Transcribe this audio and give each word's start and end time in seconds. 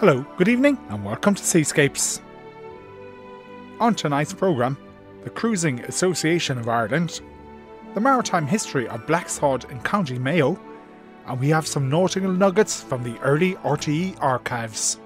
Hello, 0.00 0.24
good 0.38 0.48
evening, 0.48 0.78
and 0.88 1.04
welcome 1.04 1.34
to 1.34 1.44
Seascapes. 1.44 2.22
On 3.80 3.94
tonight's 3.94 4.32
programme, 4.32 4.78
the 5.24 5.28
Cruising 5.28 5.80
Association 5.80 6.56
of 6.56 6.70
Ireland, 6.70 7.20
the 7.92 8.00
maritime 8.00 8.46
history 8.46 8.88
of 8.88 9.04
Blacksod 9.04 9.70
in 9.70 9.78
County 9.80 10.18
Mayo, 10.18 10.58
and 11.26 11.38
we 11.38 11.50
have 11.50 11.66
some 11.66 11.90
nautical 11.90 12.32
nuggets 12.32 12.82
from 12.82 13.02
the 13.02 13.18
early 13.20 13.56
RTE 13.56 14.16
archives. 14.22 14.98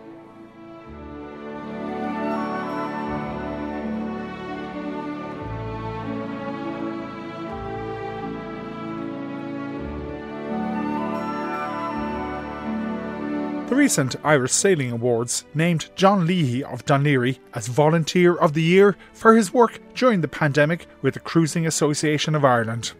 Recent 13.84 14.16
Irish 14.24 14.52
Sailing 14.52 14.92
Awards 14.92 15.44
named 15.52 15.90
John 15.94 16.26
Leahy 16.26 16.64
of 16.64 16.86
Laoghaire 16.86 17.38
as 17.52 17.66
Volunteer 17.66 18.34
of 18.34 18.54
the 18.54 18.62
Year 18.62 18.96
for 19.12 19.36
his 19.36 19.52
work 19.52 19.78
during 19.92 20.22
the 20.22 20.26
pandemic 20.42 20.86
with 21.02 21.12
the 21.12 21.20
Cruising 21.20 21.66
Association 21.66 22.34
of 22.34 22.46
Ireland. 22.46 22.94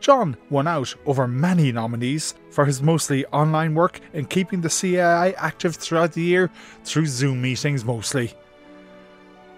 John 0.00 0.36
won 0.50 0.66
out 0.66 0.94
over 1.06 1.26
many 1.26 1.72
nominees 1.72 2.34
for 2.50 2.66
his 2.66 2.82
mostly 2.82 3.24
online 3.28 3.74
work 3.74 4.00
in 4.12 4.26
keeping 4.26 4.60
the 4.60 4.68
CAI 4.68 5.30
active 5.38 5.76
throughout 5.76 6.12
the 6.12 6.20
year 6.20 6.50
through 6.84 7.06
Zoom 7.06 7.40
meetings 7.40 7.82
mostly. 7.82 8.34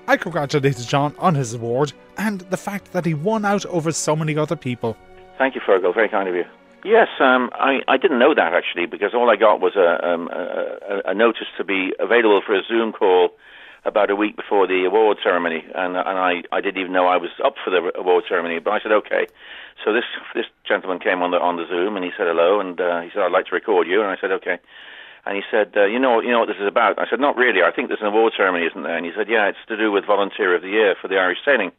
I 0.07 0.17
congratulated 0.17 0.87
John 0.87 1.17
on 1.19 1.35
his 1.35 1.53
award 1.53 1.95
and 2.17 2.43
the 2.43 2.57
fact 2.57 2.93
that 2.93 3.05
he 3.05 3.15
won 3.15 3.45
out 3.45 3.67
over 3.67 3.91
so 3.91 4.15
many 4.15 4.39
other 4.39 4.55
people. 4.55 4.97
Thank 5.37 5.57
you, 5.57 5.61
Fergal. 5.63 5.93
Very 5.93 6.09
kind 6.09 6.29
of 6.29 6.37
you. 6.37 6.45
Yes, 6.85 7.09
um, 7.21 7.51
I, 7.55 7.81
I 7.89 7.97
didn't 7.97 8.19
know 8.19 8.35
that 8.35 8.55
actually 8.55 8.87
because 8.87 9.13
all 9.13 9.31
I 9.31 9.37
got 9.37 9.61
was 9.61 9.75
a, 9.77 10.07
um, 10.07 10.29
a, 10.33 11.11
a 11.11 11.15
notice 11.15 11.49
to 11.57 11.65
be 11.65 11.93
available 11.99 12.41
for 12.45 12.55
a 12.55 12.63
Zoom 12.63 12.93
call 12.93 13.31
about 13.85 14.11
a 14.11 14.17
week 14.17 14.37
before 14.37 14.67
the 14.67 14.85
award 14.85 15.19
ceremony, 15.23 15.65
and, 15.75 15.97
and 15.97 16.19
I, 16.19 16.43
I 16.53 16.61
didn't 16.61 16.81
even 16.81 16.93
know 16.93 17.07
I 17.07 17.17
was 17.17 17.31
up 17.45 17.55
for 17.65 17.71
the 17.71 17.91
award 17.99 18.25
ceremony. 18.29 18.59
But 18.59 18.71
I 18.71 18.81
said 18.81 18.93
okay. 18.93 19.27
So 19.85 19.93
this 19.93 20.05
this 20.35 20.47
gentleman 20.67 20.99
came 20.99 21.23
on 21.23 21.31
the 21.31 21.39
on 21.39 21.57
the 21.57 21.67
Zoom 21.69 21.97
and 21.97 22.05
he 22.05 22.11
said 22.17 22.27
hello, 22.27 22.61
and 22.61 22.81
uh, 22.81 23.01
he 23.01 23.11
said 23.13 23.23
I'd 23.23 23.33
like 23.33 23.47
to 23.47 23.55
record 23.55 23.87
you, 23.87 24.03
and 24.03 24.11
I 24.11 24.17
said 24.21 24.31
okay. 24.33 24.59
And 25.27 25.37
he 25.37 25.43
said, 25.51 25.77
uh, 25.77 25.85
you 25.85 25.99
know, 25.99 26.21
you 26.21 26.31
know 26.31 26.41
what 26.41 26.49
this 26.49 26.57
is 26.57 26.67
about. 26.67 26.99
I 26.99 27.05
said, 27.11 27.21
not 27.21 27.37
really. 27.37 27.61
I 27.61 27.71
think 27.71 27.89
there's 27.89 28.01
an 28.01 28.07
award 28.07 28.33
ceremony, 28.35 28.65
isn't 28.65 28.83
there? 28.83 28.97
And 28.97 29.05
he 29.05 29.13
said, 29.15 29.29
yeah, 29.29 29.49
it's 29.49 29.59
to 29.69 29.77
do 29.77 29.93
with 29.93 30.07
Volunteer 30.07 30.55
of 30.57 30.63
the 30.63 30.73
Year 30.73 30.95
for 30.97 31.09
the 31.09 31.19
Irish 31.19 31.39
Sailing. 31.45 31.71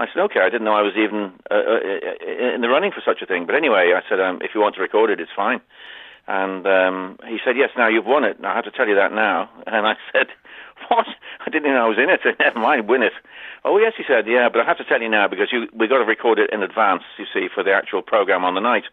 I 0.00 0.06
said, 0.12 0.20
okay, 0.30 0.40
I 0.40 0.48
didn't 0.48 0.64
know 0.64 0.74
I 0.74 0.82
was 0.82 0.96
even 0.96 1.32
uh, 1.50 1.54
uh, 1.54 2.54
in 2.54 2.60
the 2.60 2.68
running 2.68 2.92
for 2.92 3.02
such 3.04 3.22
a 3.22 3.26
thing. 3.26 3.46
But 3.46 3.54
anyway, 3.54 3.92
I 3.94 4.02
said, 4.08 4.20
um, 4.20 4.40
if 4.42 4.52
you 4.54 4.60
want 4.60 4.74
to 4.76 4.80
record 4.80 5.10
it, 5.10 5.20
it's 5.20 5.30
fine. 5.34 5.60
And 6.26 6.66
um, 6.66 7.18
he 7.26 7.38
said, 7.44 7.56
yes, 7.56 7.70
now 7.76 7.88
you've 7.88 8.06
won 8.06 8.24
it. 8.24 8.38
I 8.44 8.54
have 8.54 8.64
to 8.64 8.70
tell 8.70 8.88
you 8.88 8.94
that 8.96 9.12
now. 9.12 9.50
And 9.66 9.86
I 9.86 9.94
said, 10.12 10.28
what? 10.88 11.06
I 11.40 11.50
didn't 11.50 11.66
even 11.66 11.74
know 11.74 11.86
I 11.86 11.88
was 11.88 11.98
in 11.98 12.10
it. 12.10 12.20
Never 12.38 12.58
mind, 12.58 12.88
win 12.88 13.02
it. 13.02 13.12
Oh, 13.64 13.78
yes, 13.78 13.92
he 13.96 14.04
said, 14.08 14.26
yeah, 14.26 14.48
but 14.48 14.60
I 14.60 14.64
have 14.64 14.78
to 14.78 14.84
tell 14.84 15.02
you 15.02 15.08
now 15.08 15.28
because 15.28 15.48
you, 15.52 15.68
we 15.74 15.86
got 15.86 15.98
to 15.98 16.04
record 16.04 16.38
it 16.38 16.50
in 16.50 16.62
advance, 16.62 17.02
you 17.18 17.26
see, 17.32 17.48
for 17.52 17.62
the 17.62 17.72
actual 17.72 18.02
program 18.02 18.44
on 18.44 18.54
the 18.54 18.60
night 18.60 18.84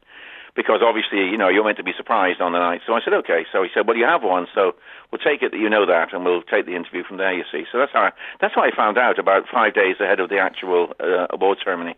because 0.57 0.81
obviously, 0.83 1.19
you 1.19 1.37
know, 1.37 1.47
you're 1.47 1.63
meant 1.63 1.77
to 1.77 1.83
be 1.83 1.93
surprised 1.95 2.41
on 2.41 2.51
the 2.51 2.59
night. 2.59 2.81
So 2.85 2.93
I 2.93 2.99
said, 3.01 3.13
okay. 3.13 3.45
So 3.53 3.61
he 3.63 3.69
said, 3.73 3.87
well, 3.87 3.95
you 3.95 4.03
have 4.05 4.23
one, 4.23 4.47
so 4.53 4.73
we'll 5.11 5.19
take 5.19 5.41
it 5.43 5.51
that 5.51 5.57
you 5.59 5.69
know 5.69 5.85
that, 5.85 6.11
and 6.11 6.25
we'll 6.25 6.41
take 6.41 6.65
the 6.65 6.75
interview 6.75 7.03
from 7.03 7.17
there. 7.17 7.31
You 7.31 7.45
see, 7.51 7.63
so 7.71 7.77
that's 7.77 7.93
how 7.93 8.01
I, 8.01 8.11
that's 8.41 8.55
how 8.55 8.63
I 8.63 8.71
found 8.75 8.97
out 8.97 9.19
about 9.19 9.43
five 9.49 9.73
days 9.75 9.95
ahead 10.01 10.19
of 10.19 10.29
the 10.29 10.39
actual 10.39 10.93
uh, 10.99 11.27
award 11.29 11.59
ceremony. 11.63 11.95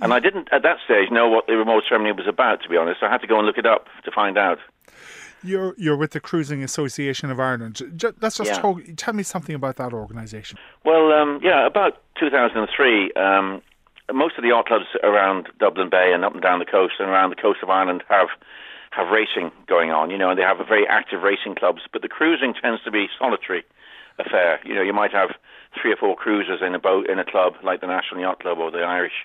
And 0.00 0.12
I 0.12 0.18
didn't 0.18 0.48
at 0.50 0.64
that 0.64 0.78
stage 0.84 1.12
know 1.12 1.28
what 1.28 1.46
the 1.46 1.52
award 1.58 1.84
ceremony 1.88 2.10
was 2.12 2.26
about. 2.26 2.60
To 2.64 2.68
be 2.68 2.76
honest, 2.76 3.02
I 3.02 3.08
had 3.08 3.20
to 3.20 3.28
go 3.28 3.38
and 3.38 3.46
look 3.46 3.56
it 3.56 3.66
up 3.66 3.86
to 4.04 4.10
find 4.10 4.36
out. 4.36 4.58
You're 5.44 5.74
you're 5.78 5.96
with 5.96 6.10
the 6.10 6.20
Cruising 6.20 6.62
Association 6.64 7.30
of 7.30 7.38
Ireland. 7.38 7.80
Let's 8.20 8.36
just 8.38 8.50
Yeah. 8.50 8.60
talk. 8.60 8.80
Tell 8.96 9.14
me 9.14 9.22
something 9.22 9.54
about 9.54 9.76
that 9.76 9.92
organisation. 9.92 10.58
Well, 10.84 11.12
um, 11.12 11.40
yeah, 11.42 11.66
about 11.66 11.98
2003, 12.18 13.12
um, 13.12 13.62
most 14.12 14.36
of 14.36 14.42
the 14.42 14.48
yacht 14.48 14.66
clubs 14.66 14.86
around 15.02 15.48
Dublin 15.58 15.90
Bay 15.90 16.12
and 16.12 16.24
up 16.24 16.32
and 16.32 16.42
down 16.42 16.58
the 16.58 16.64
coast 16.64 16.94
and 16.98 17.08
around 17.08 17.30
the 17.30 17.36
coast 17.36 17.60
of 17.62 17.70
Ireland 17.70 18.02
have 18.08 18.28
have 18.90 19.08
racing 19.08 19.50
going 19.66 19.90
on, 19.90 20.10
you 20.10 20.18
know, 20.18 20.28
and 20.28 20.38
they 20.38 20.42
have 20.44 20.58
very 20.68 20.86
active 20.86 21.22
racing 21.22 21.54
clubs. 21.54 21.80
But 21.92 22.02
the 22.02 22.08
cruising 22.08 22.52
tends 22.52 22.82
to 22.84 22.90
be 22.90 23.08
solitary 23.18 23.64
affair. 24.18 24.60
You 24.64 24.74
know, 24.74 24.82
you 24.82 24.92
might 24.92 25.12
have 25.12 25.30
three 25.80 25.92
or 25.92 25.96
four 25.96 26.14
cruisers 26.14 26.60
in 26.60 26.74
a 26.74 26.78
boat 26.78 27.08
in 27.08 27.18
a 27.18 27.24
club 27.24 27.54
like 27.64 27.80
the 27.80 27.86
National 27.86 28.20
Yacht 28.20 28.40
Club 28.40 28.58
or 28.58 28.70
the 28.70 28.84
Irish 28.84 29.24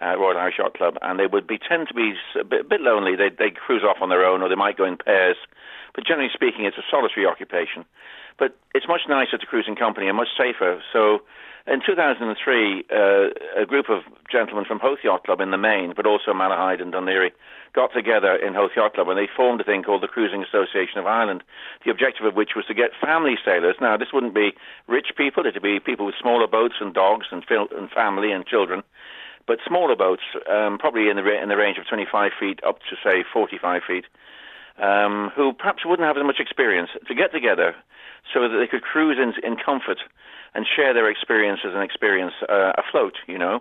uh, 0.00 0.16
Royal 0.18 0.36
Irish 0.36 0.58
Yacht 0.58 0.74
Club, 0.74 0.98
and 1.00 1.18
they 1.18 1.26
would 1.26 1.46
be 1.46 1.58
tend 1.58 1.88
to 1.88 1.94
be 1.94 2.12
a 2.38 2.44
bit, 2.44 2.60
a 2.60 2.68
bit 2.68 2.80
lonely. 2.80 3.16
They 3.16 3.30
they 3.30 3.50
cruise 3.50 3.82
off 3.82 4.02
on 4.02 4.10
their 4.10 4.24
own, 4.24 4.42
or 4.42 4.48
they 4.48 4.54
might 4.54 4.76
go 4.76 4.84
in 4.84 4.98
pairs. 4.98 5.36
But 5.94 6.04
generally 6.04 6.30
speaking, 6.32 6.66
it's 6.66 6.76
a 6.76 6.84
solitary 6.90 7.24
occupation. 7.24 7.86
But 8.38 8.54
it's 8.74 8.86
much 8.86 9.08
nicer 9.08 9.38
to 9.38 9.46
cruise 9.46 9.64
in 9.66 9.76
company 9.76 10.08
and 10.08 10.16
much 10.16 10.28
safer. 10.36 10.82
So 10.92 11.22
in 11.66 11.80
2003, 11.84 12.84
uh, 12.90 13.60
a 13.60 13.66
group 13.66 13.86
of 13.88 14.02
gentlemen 14.30 14.64
from 14.64 14.78
Howth 14.78 15.00
Yacht 15.02 15.24
Club 15.24 15.40
in 15.40 15.50
the 15.50 15.58
main, 15.58 15.94
but 15.96 16.06
also 16.06 16.32
Malahide 16.32 16.80
and 16.80 16.92
Laoghaire, 16.92 17.30
got 17.74 17.92
together 17.92 18.34
in 18.34 18.54
Howth 18.54 18.72
Yacht 18.76 18.94
Club 18.94 19.08
and 19.08 19.18
they 19.18 19.28
formed 19.36 19.60
a 19.60 19.64
thing 19.64 19.82
called 19.82 20.02
the 20.02 20.08
Cruising 20.08 20.42
Association 20.42 20.98
of 20.98 21.06
Ireland. 21.06 21.42
The 21.84 21.90
objective 21.90 22.24
of 22.24 22.34
which 22.34 22.50
was 22.56 22.64
to 22.66 22.74
get 22.74 22.90
family 23.00 23.36
sailors. 23.44 23.76
Now, 23.80 23.96
this 23.96 24.12
wouldn't 24.12 24.34
be 24.34 24.54
rich 24.86 25.08
people; 25.16 25.44
it'd 25.44 25.62
be 25.62 25.80
people 25.80 26.06
with 26.06 26.14
smaller 26.20 26.46
boats 26.46 26.76
and 26.80 26.94
dogs 26.94 27.26
and, 27.30 27.44
fil- 27.44 27.68
and 27.76 27.90
family 27.90 28.32
and 28.32 28.46
children. 28.46 28.82
But 29.46 29.58
smaller 29.66 29.94
boats, 29.94 30.22
um, 30.50 30.78
probably 30.78 31.08
in 31.08 31.16
the 31.16 31.22
ra- 31.22 31.42
in 31.42 31.48
the 31.48 31.56
range 31.56 31.78
of 31.78 31.86
25 31.86 32.32
feet 32.38 32.60
up 32.66 32.78
to 32.90 32.96
say 33.02 33.24
45 33.32 33.82
feet, 33.86 34.04
um, 34.78 35.30
who 35.34 35.52
perhaps 35.52 35.84
wouldn't 35.84 36.06
have 36.06 36.16
as 36.16 36.24
much 36.24 36.40
experience, 36.40 36.90
to 37.06 37.14
get 37.14 37.32
together 37.32 37.74
so 38.32 38.42
that 38.42 38.58
they 38.58 38.66
could 38.66 38.82
cruise 38.82 39.18
in, 39.18 39.32
in 39.44 39.56
comfort 39.56 39.98
and 40.54 40.66
share 40.66 40.94
their 40.94 41.10
experiences 41.10 41.72
and 41.74 41.82
experience 41.82 42.32
uh, 42.48 42.72
afloat, 42.78 43.14
you 43.26 43.38
know. 43.38 43.60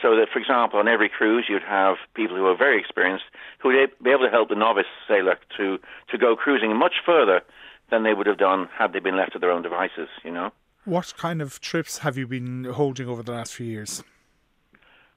So 0.00 0.16
that, 0.16 0.28
for 0.32 0.38
example, 0.38 0.78
on 0.78 0.88
every 0.88 1.08
cruise 1.08 1.46
you'd 1.48 1.62
have 1.62 1.96
people 2.14 2.36
who 2.36 2.46
are 2.46 2.56
very 2.56 2.78
experienced 2.78 3.24
who 3.58 3.68
would 3.68 3.90
be 4.02 4.10
able 4.10 4.24
to 4.24 4.30
help 4.30 4.48
the 4.48 4.54
novice 4.54 4.86
sailor 5.08 5.38
to, 5.56 5.78
to 6.10 6.18
go 6.18 6.36
cruising 6.36 6.76
much 6.76 6.94
further 7.04 7.40
than 7.90 8.04
they 8.04 8.14
would 8.14 8.26
have 8.26 8.38
done 8.38 8.68
had 8.76 8.92
they 8.92 9.00
been 9.00 9.16
left 9.16 9.32
to 9.32 9.38
their 9.38 9.50
own 9.50 9.62
devices, 9.62 10.08
you 10.24 10.30
know. 10.30 10.50
What 10.84 11.14
kind 11.16 11.42
of 11.42 11.60
trips 11.60 11.98
have 11.98 12.16
you 12.16 12.28
been 12.28 12.64
holding 12.64 13.08
over 13.08 13.22
the 13.22 13.32
last 13.32 13.54
few 13.54 13.66
years? 13.66 14.04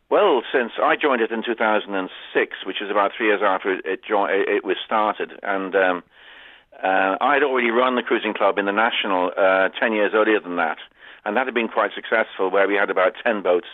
Well, 0.09 0.41
since 0.51 0.71
I 0.81 0.95
joined 0.95 1.21
it 1.21 1.31
in 1.31 1.43
2006, 1.43 2.57
which 2.65 2.81
is 2.81 2.89
about 2.89 3.11
three 3.15 3.27
years 3.27 3.41
after 3.45 3.73
it, 3.73 4.01
jo- 4.03 4.25
it 4.25 4.65
was 4.65 4.77
started, 4.83 5.33
and 5.43 5.75
um, 5.75 6.03
uh, 6.83 7.17
I'd 7.21 7.43
already 7.43 7.69
run 7.69 7.95
the 7.95 8.01
cruising 8.01 8.33
club 8.33 8.57
in 8.57 8.65
the 8.65 8.71
national 8.71 9.31
uh, 9.37 9.69
10 9.79 9.93
years 9.93 10.13
earlier 10.15 10.39
than 10.39 10.55
that, 10.55 10.77
and 11.25 11.37
that 11.37 11.45
had 11.45 11.53
been 11.53 11.67
quite 11.67 11.91
successful, 11.93 12.49
where 12.49 12.67
we 12.67 12.73
had 12.73 12.89
about 12.89 13.13
10 13.23 13.43
boats. 13.43 13.67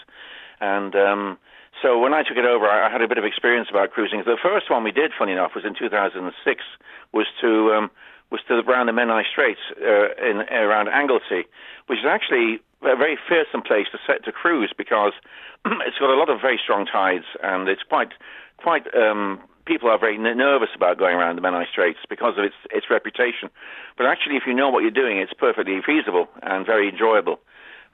And 0.60 0.94
um, 0.96 1.38
so 1.82 2.00
when 2.00 2.14
I 2.14 2.24
took 2.24 2.36
it 2.36 2.44
over, 2.44 2.68
I, 2.68 2.90
I 2.90 2.92
had 2.92 3.02
a 3.02 3.08
bit 3.08 3.18
of 3.18 3.24
experience 3.24 3.70
about 3.72 3.92
cruising. 3.92 4.22
The 4.26 4.38
first 4.42 4.70
one 4.70 4.84
we 4.84 4.92
did, 4.92 5.12
funny 5.18 5.32
enough, 5.32 5.52
was 5.56 5.64
in 5.64 5.74
2006, 5.74 6.64
was 7.14 7.28
to 7.40 7.72
um, 7.72 7.92
was 8.36 8.44
to 8.48 8.70
around 8.70 8.88
the 8.88 8.92
Menai 8.92 9.24
Straits 9.32 9.64
uh, 9.80 10.12
in 10.20 10.44
around 10.52 10.90
Anglesey, 10.90 11.48
which 11.88 12.00
is 12.00 12.06
actually 12.06 12.60
a 12.84 12.96
very 12.96 13.18
fearsome 13.28 13.62
place 13.62 13.88
to 13.92 13.98
set 14.06 14.24
to 14.26 14.32
cruise 14.32 14.74
because 14.78 15.14
it's 15.88 15.98
got 15.98 16.10
a 16.10 16.20
lot 16.20 16.30
of 16.30 16.42
very 16.42 16.60
strong 16.62 16.86
tides 16.86 17.26
and 17.42 17.68
it's 17.70 17.84
quite 17.84 18.12
quite 18.58 18.86
um, 18.96 19.40
people 19.66 19.90
are 19.90 19.98
very 19.98 20.16
n- 20.16 20.38
nervous 20.38 20.70
about 20.76 20.98
going 20.98 21.16
around 21.16 21.36
the 21.38 21.42
Menai 21.42 21.66
Straits 21.72 22.00
because 22.10 22.38
of 22.38 22.44
its 22.44 22.56
its 22.72 22.88
reputation. 22.90 23.50
But 23.98 24.06
actually, 24.08 24.36
if 24.36 24.44
you 24.46 24.54
know 24.54 24.70
what 24.70 24.82
you're 24.84 24.92
doing, 25.04 25.18
it's 25.18 25.34
perfectly 25.34 25.80
feasible 25.86 26.28
and 26.44 26.66
very 26.66 26.90
enjoyable. 26.90 27.40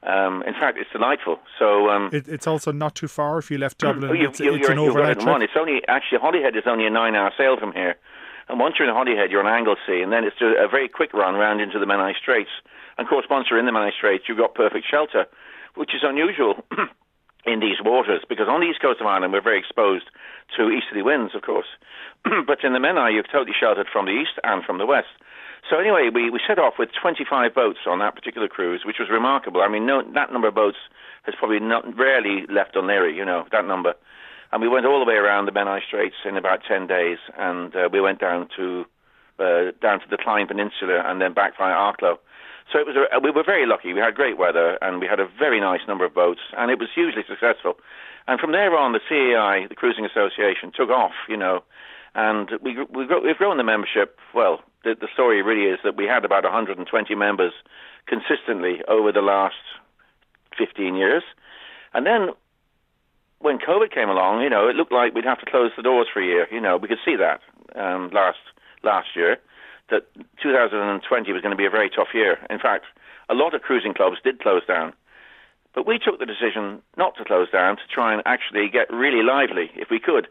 Um, 0.04 0.42
in 0.48 0.54
fact, 0.54 0.80
it's 0.82 0.90
delightful. 0.92 1.38
So. 1.60 1.90
Um, 1.90 2.10
It, 2.12 2.28
it's 2.28 2.48
also 2.48 2.72
not 2.72 2.96
too 2.96 3.08
far 3.08 3.38
if 3.38 3.52
you 3.52 3.58
left 3.60 3.78
Dublin. 3.86 4.10
Oh, 4.12 4.14
you, 4.14 4.30
it's 4.30 4.40
you, 4.40 4.56
it's 4.56 4.68
an 4.70 4.80
overnight 4.80 5.20
trip. 5.20 5.28
one. 5.34 5.42
It's 5.44 5.54
only 5.56 5.82
actually 5.88 6.20
Holyhead 6.20 6.56
is 6.56 6.64
only 6.66 6.86
a 6.88 6.90
nine-hour 6.90 7.32
sail 7.38 7.56
from 7.60 7.72
here, 7.74 7.96
and 8.52 8.60
once 8.60 8.76
you're 8.78 8.88
in 8.88 8.94
Holyhead, 8.94 9.32
you're 9.32 9.40
on 9.40 9.48
Anglesey, 9.48 10.04
and 10.04 10.12
then 10.12 10.26
it's 10.28 10.36
a, 10.44 10.68
very 10.68 10.90
quick 10.90 11.14
run 11.14 11.36
round 11.36 11.62
into 11.62 11.80
the 11.80 11.88
Menai 11.88 12.12
Straits. 12.20 12.52
And 12.98 13.08
of 13.08 13.10
course, 13.10 13.26
once 13.30 13.48
you're 13.50 13.60
in 13.60 13.66
the 13.66 13.72
Menai 13.72 13.96
Straits, 13.96 14.26
you've 14.28 14.38
got 14.38 14.56
perfect 14.56 14.86
shelter, 14.92 15.26
which 15.76 15.96
is 15.96 16.04
unusual 16.04 16.60
in 17.46 17.62
these 17.62 17.80
waters 17.80 18.22
because 18.28 18.52
on 18.52 18.60
the 18.60 18.68
east 18.68 18.82
coast 18.82 19.00
of 19.00 19.08
Ireland 19.08 19.32
we're 19.32 19.42
very 19.42 19.58
exposed 19.58 20.12
to 20.58 20.70
easterly 20.70 21.02
winds, 21.02 21.34
of 21.34 21.42
course, 21.42 21.72
but 22.46 22.60
in 22.64 22.74
the 22.74 22.84
Menai 22.84 23.14
you're 23.14 23.24
totally 23.24 23.56
sheltered 23.58 23.88
from 23.88 24.06
the 24.06 24.12
east 24.12 24.36
and 24.44 24.64
from 24.64 24.78
the 24.78 24.86
west. 24.86 25.16
So 25.70 25.80
anyway, 25.80 26.10
we, 26.14 26.30
we 26.30 26.42
set 26.46 26.60
off 26.60 26.76
with 26.78 26.90
25 27.02 27.56
boats 27.56 27.80
on 27.88 28.00
that 28.00 28.16
particular 28.16 28.50
cruise, 28.50 28.84
which 28.84 29.00
was 29.00 29.10
remarkable. 29.10 29.62
I 29.62 29.70
mean, 29.70 29.86
no, 29.86 30.04
that 30.14 30.34
number 30.34 30.50
of 30.50 30.56
boats 30.56 30.78
has 31.24 31.36
probably 31.40 31.60
not 31.60 31.86
rarely 31.96 32.46
left 32.50 32.76
Dún 32.76 32.92
Laoghaire, 32.92 33.16
you 33.16 33.24
know, 33.24 33.46
that 33.52 33.66
number. 33.66 33.94
And 34.52 34.62
we 34.62 34.68
went 34.68 34.86
all 34.86 35.00
the 35.00 35.06
way 35.06 35.16
around 35.16 35.46
the 35.46 35.52
Menai 35.52 35.80
Straits 35.86 36.16
in 36.26 36.36
about 36.36 36.60
10 36.68 36.88
days, 36.88 37.18
and 37.38 37.74
uh, 37.76 37.90
we 37.92 38.02
went 38.02 38.20
down 38.20 38.50
to 38.58 38.86
uh, 39.40 39.72
down 39.82 40.00
to 40.00 40.06
the 40.10 40.18
Llŷn 40.18 40.48
Peninsula 40.48 41.02
and 41.06 41.20
then 41.20 41.34
back 41.34 41.58
via 41.58 41.74
Arklow. 41.74 42.18
So 42.72 42.80
it 42.80 42.86
was 42.86 42.96
a, 42.96 43.20
we 43.20 43.32
were 43.32 43.44
very 43.44 43.66
lucky. 43.66 43.94
We 43.94 44.00
had 44.00 44.16
great 44.16 44.38
weather, 44.38 44.78
and 44.82 45.00
we 45.00 45.08
had 45.08 45.20
a 45.20 45.28
very 45.40 45.60
nice 45.60 45.82
number 45.88 46.06
of 46.06 46.14
boats, 46.14 46.42
and 46.58 46.70
it 46.70 46.80
was 46.80 46.90
hugely 46.94 47.24
successful. 47.28 47.78
And 48.28 48.40
from 48.40 48.52
there 48.52 48.78
on, 48.78 48.94
the 48.94 49.00
CAI, 49.00 49.68
the 49.68 49.76
Cruising 49.76 50.06
Association, 50.06 50.72
took 50.76 50.90
off, 50.90 51.14
you 51.28 51.38
know, 51.38 51.64
and 52.14 52.52
we, 52.62 52.78
we 52.90 53.08
we've 53.08 53.38
grown 53.38 53.58
the 53.58 53.64
membership. 53.64 54.20
Well, 54.34 54.62
the, 54.84 54.96
the 55.00 55.08
story 55.14 55.42
really 55.42 55.72
is 55.72 55.80
that 55.84 55.98
we 55.98 56.06
had 56.06 56.24
about 56.24 56.44
120 56.44 57.16
members 57.16 57.54
consistently 58.06 58.82
over 58.88 59.12
the 59.12 59.22
last 59.22 59.56
15 60.58 60.96
years, 60.96 61.24
and 61.94 62.06
then 62.06 62.30
when 63.42 63.58
COVID 63.58 63.92
came 63.94 64.10
along, 64.10 64.42
you 64.42 64.50
know, 64.50 64.68
it 64.68 64.76
looked 64.76 64.92
like 64.92 65.14
we'd 65.14 65.26
have 65.26 65.40
to 65.40 65.50
close 65.50 65.72
the 65.76 65.84
doors 65.84 66.08
for 66.14 66.22
a 66.22 66.26
year. 66.26 66.48
You 66.52 66.62
know, 66.62 66.78
we 66.78 66.88
could 66.88 67.02
see 67.04 67.16
that 67.16 67.42
um, 67.76 68.10
last 68.14 68.40
last 68.84 69.16
year 69.16 69.38
that 69.90 70.08
2020 70.42 71.32
was 71.32 71.42
going 71.42 71.52
to 71.52 71.58
be 71.58 71.66
a 71.66 71.70
very 71.70 71.90
tough 71.90 72.10
year. 72.14 72.38
In 72.50 72.60
fact, 72.60 72.86
a 73.30 73.34
lot 73.34 73.54
of 73.54 73.62
cruising 73.62 73.94
clubs 73.94 74.18
did 74.24 74.40
close 74.40 74.66
down. 74.66 74.94
But 75.74 75.88
we 75.88 76.00
took 76.00 76.20
the 76.20 76.26
decision 76.26 76.82
not 76.98 77.16
to 77.18 77.24
close 77.24 77.50
down 77.50 77.78
to 77.78 77.84
try 77.94 78.14
and 78.14 78.22
actually 78.26 78.70
get 78.70 78.92
really 78.92 79.24
lively 79.24 79.72
if 79.76 79.90
we 79.90 80.00
could. 80.00 80.28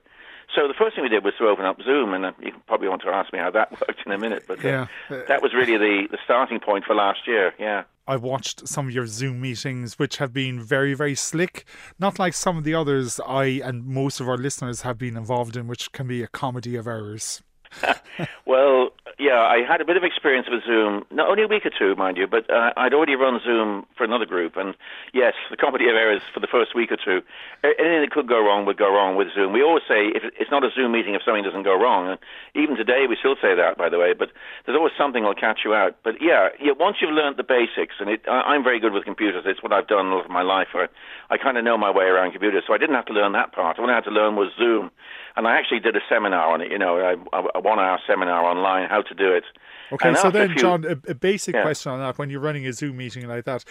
So 0.55 0.67
the 0.67 0.75
first 0.75 0.97
thing 0.97 1.02
we 1.02 1.08
did 1.08 1.25
was 1.25 1.35
to 1.38 1.47
open 1.47 1.64
up 1.64 1.81
Zoom, 1.82 2.12
and 2.12 2.26
uh, 2.26 2.32
you 2.41 2.52
probably 2.67 2.88
want 2.88 3.02
to 3.02 3.08
ask 3.08 3.32
me 3.32 3.38
how 3.38 3.50
that 3.50 3.70
worked 3.81 4.00
in 4.05 4.12
a 4.12 4.19
minute. 4.19 4.44
But 4.49 4.64
uh, 4.64 4.87
yeah. 5.08 5.23
that 5.29 5.43
was 5.43 5.55
really 5.55 5.76
the, 5.76 6.08
the 6.11 6.19
starting 6.25 6.58
point 6.58 6.85
for 6.85 6.94
last 6.94 7.20
year. 7.26 7.55
Yeah. 7.58 7.85
I 8.06 8.17
watched 8.17 8.67
some 8.67 8.88
of 8.88 8.94
your 8.94 9.06
Zoom 9.06 9.41
meetings, 9.41 9.97
which 9.97 10.17
have 10.17 10.32
been 10.32 10.61
very, 10.61 10.94
very 10.94 11.14
slick. 11.14 11.64
Not 12.00 12.19
like 12.19 12.35
some 12.35 12.56
of 12.56 12.64
the 12.64 12.75
others 12.75 13.20
I 13.25 13.61
and 13.64 13.85
most 13.87 14.19
of 14.19 14.29
our 14.29 14.37
listeners 14.37 14.81
have 14.81 14.99
been 14.99 15.17
involved 15.17 15.56
in, 15.56 15.69
which 15.69 15.93
can 15.93 16.08
be 16.08 16.23
a 16.23 16.26
comedy 16.26 16.75
of 16.75 16.88
errors. 16.88 17.43
well, 18.47 18.91
yeah, 19.20 19.44
I 19.44 19.61
had 19.69 19.82
a 19.82 19.84
bit 19.84 20.00
of 20.00 20.02
experience 20.02 20.49
with 20.50 20.64
Zoom, 20.64 21.05
not 21.12 21.28
only 21.28 21.44
a 21.44 21.46
week 21.46 21.67
or 21.67 21.70
two, 21.70 21.94
mind 21.94 22.17
you, 22.17 22.26
but 22.26 22.49
uh, 22.49 22.72
I'd 22.76 22.94
already 22.94 23.14
run 23.14 23.38
Zoom 23.44 23.84
for 23.94 24.05
another 24.05 24.25
group, 24.25 24.56
and 24.56 24.75
yes, 25.12 25.34
the 25.50 25.61
comedy 25.61 25.84
of 25.93 25.94
errors 25.94 26.22
for 26.32 26.40
the 26.40 26.49
first 26.49 26.75
week 26.75 26.90
or 26.90 26.96
two. 26.96 27.20
Anything 27.62 28.00
that 28.00 28.11
could 28.11 28.26
go 28.26 28.40
wrong 28.40 28.64
would 28.64 28.78
go 28.78 28.88
wrong 28.88 29.17
with 29.17 29.28
Zoom. 29.34 29.52
We 29.52 29.62
always 29.62 29.84
say 29.87 30.08
if 30.17 30.25
it's 30.40 30.50
not 30.50 30.64
a 30.64 30.70
Zoom 30.75 30.93
meeting 30.93 31.14
if 31.14 31.22
something 31.22 31.44
doesn't 31.44 31.69
go 31.69 31.76
wrong, 31.76 32.08
and 32.08 32.19
even 32.56 32.76
today 32.76 33.05
we 33.06 33.17
still 33.20 33.37
say 33.37 33.55
that, 33.55 33.76
by 33.76 33.90
the 33.93 33.99
way. 33.99 34.14
But 34.17 34.32
there's 34.64 34.76
always 34.76 34.96
something 34.96 35.23
that'll 35.23 35.37
catch 35.37 35.61
you 35.69 35.75
out. 35.75 36.00
But 36.02 36.25
yeah, 36.25 36.49
yeah 36.56 36.73
once 36.73 36.96
you've 37.05 37.12
learned 37.12 37.37
the 37.37 37.44
basics, 37.44 38.00
and 38.00 38.08
it, 38.08 38.25
I, 38.25 38.56
I'm 38.56 38.64
very 38.64 38.81
good 38.81 38.96
with 38.96 39.05
computers. 39.05 39.44
It's 39.44 39.62
what 39.62 39.73
I've 39.73 39.87
done 39.87 40.08
all 40.16 40.25
of 40.25 40.31
my 40.31 40.43
life. 40.43 40.73
I, 40.73 40.88
I 41.28 41.37
kind 41.37 41.58
of 41.58 41.64
know 41.64 41.76
my 41.76 41.90
way 41.93 42.08
around 42.08 42.32
computers, 42.32 42.64
so 42.66 42.73
I 42.73 42.78
didn't 42.78 42.96
have 42.96 43.06
to 43.06 43.12
learn 43.12 43.37
that 43.37 43.52
part. 43.52 43.78
All 43.78 43.90
I 43.90 43.94
had 43.94 44.08
to 44.08 44.11
learn 44.11 44.34
was 44.34 44.49
Zoom, 44.56 44.90
and 45.37 45.47
I 45.47 45.56
actually 45.56 45.81
did 45.81 45.97
a 45.97 46.00
seminar 46.09 46.53
on 46.53 46.61
it. 46.61 46.71
You 46.71 46.79
know, 46.79 46.99
a, 46.99 47.38
a 47.55 47.61
one-hour 47.61 48.00
seminar 48.06 48.44
online 48.44 48.88
how 48.88 49.03
to 49.03 49.15
do 49.15 49.32
it. 49.32 49.44
Okay, 49.93 50.15
so 50.15 50.31
then, 50.31 50.50
few, 50.50 50.56
John, 50.56 50.85
a, 50.85 51.11
a 51.11 51.15
basic 51.15 51.55
yeah. 51.55 51.62
question 51.62 51.93
on 51.93 51.99
that: 52.00 52.19
when 52.19 52.31
you're 52.31 52.41
running 52.41 52.67
a 52.67 52.73
Zoom 52.73 52.97
meeting 52.97 53.27
like 53.27 53.44
that, 53.44 53.65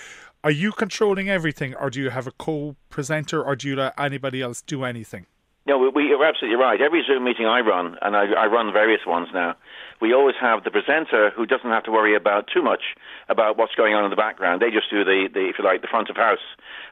are 0.44 0.52
you 0.52 0.72
controlling 0.72 1.30
everything, 1.30 1.76
or 1.76 1.90
do 1.90 2.02
you 2.02 2.10
have 2.10 2.28
a 2.28 2.32
co-presenter, 2.32 3.42
or 3.44 3.56
do 3.56 3.68
you 3.68 3.76
let 3.76 3.94
anybody 4.00 4.42
else 4.42 4.62
do 4.62 4.84
anything? 4.84 5.26
No, 5.66 5.78
we, 5.78 5.90
we, 5.90 6.04
you're 6.06 6.26
absolutely 6.26 6.58
right. 6.58 6.82
Every 6.82 7.04
Zoom 7.06 7.24
meeting 7.24 7.46
I 7.46 7.60
run, 7.60 7.96
and 8.02 8.16
I, 8.16 8.26
I 8.34 8.48
run 8.48 8.74
various 8.74 9.02
ones 9.06 9.28
now, 9.34 9.56
we 10.02 10.14
always 10.14 10.36
have 10.40 10.64
the 10.64 10.72
presenter 10.72 11.32
who 11.36 11.46
doesn't 11.46 11.70
have 11.70 11.84
to 11.84 11.92
worry 11.92 12.16
about 12.16 12.48
too 12.48 12.62
much 12.62 12.96
about 13.28 13.58
what's 13.58 13.76
going 13.76 13.94
on 13.94 14.04
in 14.04 14.10
the 14.10 14.16
background. 14.16 14.62
They 14.62 14.72
just 14.72 14.90
do 14.90 15.04
the, 15.04 15.30
the 15.34 15.50
if 15.50 15.60
you 15.60 15.66
like, 15.66 15.82
the 15.82 15.88
front 15.88 16.10
of 16.10 16.16
house, 16.16 16.40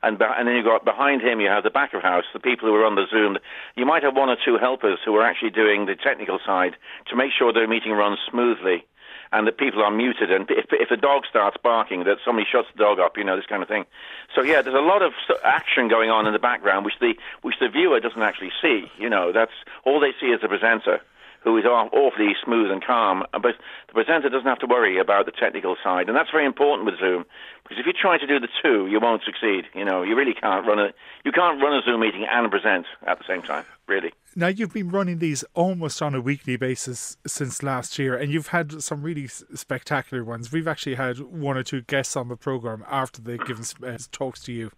and 0.04 0.22
and 0.22 0.48
then 0.48 0.56
you 0.56 0.64
got 0.64 0.84
behind 0.86 1.22
him 1.22 1.40
you 1.40 1.48
have 1.48 1.64
the 1.64 1.70
back 1.70 1.94
of 1.94 2.02
house, 2.02 2.26
the 2.34 2.40
people 2.40 2.68
who 2.68 2.76
are 2.76 2.86
on 2.86 2.96
the 2.96 3.06
Zoom. 3.10 3.38
You 3.76 3.86
might 3.86 4.04
have 4.04 4.16
one 4.16 4.30
or 4.30 4.38
two 4.44 4.58
helpers 4.58 5.00
who 5.04 5.16
are 5.16 5.24
actually 5.24 5.52
doing 5.52 5.86
the 5.86 5.96
technical 5.96 6.40
side 6.46 6.76
to 7.10 7.16
make 7.16 7.32
sure 7.32 7.54
the 7.54 7.66
meeting 7.68 7.94
runs 7.94 8.20
smoothly 8.30 8.86
and 9.32 9.46
that 9.46 9.58
people 9.58 9.84
are 9.84 9.92
muted, 9.92 10.32
and 10.32 10.50
if, 10.50 10.68
if 10.72 10.90
the 10.90 10.96
dog 10.96 11.24
starts 11.30 11.58
barking, 11.62 12.06
that 12.06 12.18
somebody 12.24 12.48
shuts 12.50 12.70
the 12.74 12.82
dog 12.82 12.98
up, 13.00 13.18
you 13.18 13.24
know, 13.26 13.36
this 13.36 13.46
kind 13.46 13.62
of 13.62 13.68
thing. 13.68 13.86
So 14.34 14.42
yeah, 14.42 14.62
there's 14.62 14.76
a 14.76 14.80
lot 14.80 15.02
of 15.02 15.12
action 15.44 15.90
going 15.90 16.10
on 16.10 16.28
in 16.28 16.34
the 16.34 16.40
background, 16.40 16.86
which 16.86 16.98
the 17.00 17.14
which 17.42 17.56
the 17.60 17.70
viewer 17.70 18.00
doesn't 18.00 18.22
actually 18.22 18.52
see. 18.62 18.90
You 18.98 19.10
know, 19.10 19.32
that's 19.32 19.52
all 19.84 20.00
they 20.00 20.14
see 20.20 20.28
is 20.28 20.42
the 20.42 20.48
presenter 20.48 21.02
who 21.48 21.58
is 21.58 21.66
awfully 21.66 22.36
smooth 22.44 22.70
and 22.72 22.84
calm. 22.84 23.24
But 23.32 23.56
the 23.88 23.94
presenter 23.94 24.28
doesn't 24.28 24.48
have 24.48 24.60
to 24.60 24.68
worry 24.68 25.00
about 25.00 25.26
the 25.26 25.32
technical 25.32 25.78
side, 25.82 26.10
and 26.10 26.18
that's 26.18 26.30
very 26.30 26.46
important 26.46 26.86
with 26.86 27.00
Zoom 27.00 27.24
because 27.64 27.78
if 27.80 27.86
you 27.86 27.94
try 27.94 28.18
to 28.18 28.28
do 28.28 28.40
the 28.40 28.50
two, 28.62 28.88
you 28.88 29.00
won't 29.00 29.24
succeed. 29.24 29.66
You 29.74 29.86
know, 29.86 30.04
you 30.04 30.16
really 30.16 30.34
can't 30.34 30.68
run 30.68 30.80
a 30.80 30.90
you 31.24 31.32
can't 31.32 31.62
run 31.62 31.74
a 31.74 31.82
Zoom 31.84 32.02
meeting 32.02 32.26
and 32.30 32.52
present 32.52 32.86
at 33.06 33.18
the 33.18 33.24
same 33.26 33.42
time. 33.42 33.64
Really. 33.88 34.12
Now 34.36 34.48
you've 34.48 34.74
been 34.74 34.90
running 34.90 35.20
these 35.20 35.46
almost 35.54 36.02
on 36.02 36.14
a 36.14 36.20
weekly 36.20 36.58
basis 36.58 37.18
since 37.26 37.64
last 37.64 37.98
year, 37.98 38.18
and 38.18 38.32
you've 38.32 38.48
had 38.48 38.82
some 38.84 39.02
really 39.02 39.28
spectacular 39.28 40.24
ones. 40.24 40.52
We've 40.52 40.68
actually 40.68 40.96
had 40.96 41.20
one 41.20 41.58
or 41.58 41.64
two 41.64 41.82
guests 41.82 42.18
on 42.18 42.28
the 42.28 42.36
program 42.36 42.84
after 42.90 43.22
they've 43.22 43.44
given 43.44 43.64
uh, 43.86 43.98
talks 44.12 44.42
to 44.44 44.52
you. 44.52 44.72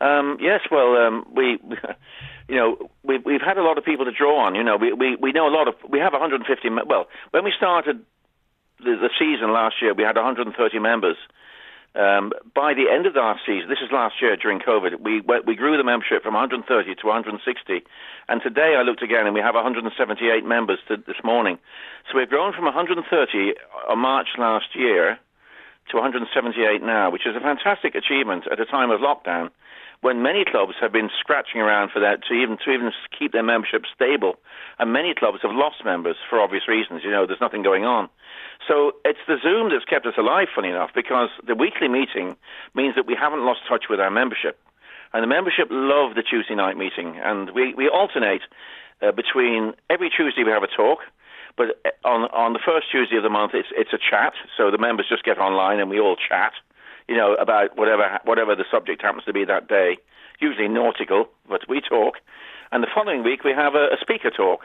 Um, 0.00 0.38
yes, 0.40 0.60
well, 0.70 0.96
um, 0.96 1.24
we, 1.34 1.58
you 2.48 2.56
know, 2.56 2.90
we, 3.02 3.18
we've 3.18 3.40
had 3.40 3.58
a 3.58 3.62
lot 3.62 3.78
of 3.78 3.84
people 3.84 4.04
to 4.04 4.12
draw 4.12 4.46
on. 4.46 4.54
You 4.54 4.62
know, 4.62 4.76
we, 4.76 4.92
we, 4.92 5.16
we 5.16 5.32
know 5.32 5.48
a 5.48 5.54
lot 5.54 5.68
of. 5.68 5.74
We 5.88 5.98
have 5.98 6.12
150. 6.12 6.68
Well, 6.86 7.08
when 7.30 7.44
we 7.44 7.52
started 7.56 8.04
the, 8.78 8.96
the 8.96 9.10
season 9.18 9.52
last 9.52 9.76
year, 9.82 9.94
we 9.94 10.04
had 10.04 10.16
130 10.16 10.78
members. 10.78 11.16
Um, 11.94 12.32
by 12.54 12.74
the 12.74 12.86
end 12.92 13.06
of 13.06 13.16
last 13.16 13.40
season, 13.46 13.68
this 13.68 13.82
is 13.82 13.90
last 13.90 14.20
year 14.20 14.36
during 14.36 14.60
COVID, 14.60 15.00
we 15.00 15.20
we 15.20 15.56
grew 15.56 15.76
the 15.76 15.82
membership 15.82 16.22
from 16.22 16.34
130 16.34 16.94
to 16.94 17.06
160, 17.06 17.42
and 18.28 18.42
today 18.42 18.76
I 18.78 18.82
looked 18.82 19.02
again 19.02 19.26
and 19.26 19.34
we 19.34 19.40
have 19.40 19.54
178 19.56 20.44
members 20.44 20.78
to, 20.88 20.98
this 20.98 21.16
morning. 21.24 21.58
So 22.06 22.18
we've 22.18 22.28
grown 22.28 22.52
from 22.52 22.66
130 22.66 23.02
on 23.88 23.98
March 23.98 24.28
last 24.36 24.76
year 24.76 25.18
to 25.90 25.96
178 25.96 26.82
now, 26.82 27.10
which 27.10 27.26
is 27.26 27.34
a 27.34 27.40
fantastic 27.40 27.94
achievement 27.94 28.44
at 28.52 28.60
a 28.60 28.66
time 28.66 28.90
of 28.90 29.00
lockdown 29.00 29.50
when 30.00 30.22
many 30.22 30.44
clubs 30.44 30.74
have 30.80 30.92
been 30.92 31.10
scratching 31.18 31.60
around 31.60 31.90
for 31.90 32.00
that 32.00 32.22
to 32.28 32.34
even 32.34 32.56
to 32.64 32.70
even 32.70 32.92
keep 33.16 33.32
their 33.32 33.42
membership 33.42 33.82
stable, 33.94 34.36
and 34.78 34.92
many 34.92 35.14
clubs 35.14 35.38
have 35.42 35.50
lost 35.52 35.84
members 35.84 36.16
for 36.30 36.40
obvious 36.40 36.68
reasons. 36.68 37.02
You 37.04 37.10
know, 37.10 37.26
there's 37.26 37.40
nothing 37.40 37.62
going 37.62 37.84
on. 37.84 38.08
So 38.66 38.92
it's 39.04 39.18
the 39.26 39.38
Zoom 39.42 39.70
that's 39.70 39.84
kept 39.84 40.06
us 40.06 40.14
alive, 40.18 40.48
funny 40.54 40.68
enough, 40.68 40.90
because 40.94 41.30
the 41.46 41.54
weekly 41.54 41.88
meeting 41.88 42.36
means 42.74 42.94
that 42.94 43.06
we 43.06 43.16
haven't 43.18 43.44
lost 43.44 43.60
touch 43.68 43.84
with 43.90 44.00
our 44.00 44.10
membership, 44.10 44.58
and 45.12 45.22
the 45.22 45.28
membership 45.28 45.68
love 45.70 46.14
the 46.14 46.22
Tuesday 46.22 46.54
night 46.54 46.76
meeting, 46.76 47.18
and 47.18 47.50
we 47.50 47.74
we 47.74 47.88
alternate 47.88 48.42
uh, 49.02 49.12
between 49.12 49.74
every 49.90 50.10
Tuesday 50.10 50.44
we 50.44 50.50
have 50.50 50.62
a 50.62 50.68
talk. 50.70 51.00
But 51.56 51.80
uh, 51.84 51.90
on 52.06 52.30
on 52.30 52.52
the 52.52 52.62
first 52.64 52.86
Tuesday 52.92 53.16
of 53.16 53.24
the 53.24 53.30
month, 53.30 53.52
it's 53.54 53.68
it's 53.72 53.92
a 53.92 53.98
chat. 53.98 54.34
So 54.56 54.70
the 54.70 54.78
members 54.78 55.06
just 55.08 55.24
get 55.24 55.38
online 55.38 55.80
and 55.80 55.90
we 55.90 55.98
all 55.98 56.14
chat 56.16 56.52
you 57.08 57.16
know, 57.16 57.34
about 57.34 57.76
whatever 57.76 58.20
whatever 58.24 58.54
the 58.54 58.64
subject 58.70 59.02
happens 59.02 59.24
to 59.24 59.32
be 59.32 59.44
that 59.44 59.68
day. 59.68 59.98
Usually 60.40 60.68
nautical, 60.68 61.28
but 61.48 61.68
we 61.68 61.80
talk. 61.80 62.18
And 62.70 62.82
the 62.82 62.88
following 62.94 63.24
week 63.24 63.44
we 63.44 63.52
have 63.52 63.74
a, 63.74 63.86
a 63.86 63.96
speaker 64.00 64.30
talk, 64.30 64.60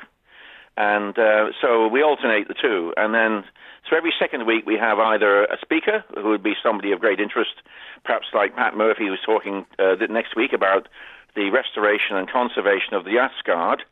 and 0.78 1.18
uh, 1.18 1.48
so 1.62 1.88
we 1.88 2.04
alternate 2.04 2.48
the 2.48 2.54
two. 2.54 2.94
And 2.98 3.14
then 3.14 3.44
so 3.90 3.96
every 3.96 4.14
second 4.18 4.46
week 4.46 4.66
we 4.66 4.78
have 4.78 5.00
either 5.00 5.46
a 5.46 5.58
speaker 5.62 6.04
who 6.16 6.30
would 6.30 6.44
be 6.44 6.54
somebody 6.62 6.92
of 6.92 7.00
great 7.00 7.20
interest, 7.20 7.56
perhaps 8.04 8.28
like 8.34 8.56
Pat 8.56 8.76
Murphy, 8.76 9.08
who's 9.08 9.22
talking 9.26 9.66
uh, 9.80 9.96
next 10.10 10.36
week 10.36 10.54
about 10.54 10.88
the 11.36 11.50
restoration 11.50 12.16
and 12.16 12.30
conservation 12.30 12.94
of 12.94 13.06
the 13.06 13.18
Asgard. 13.18 13.84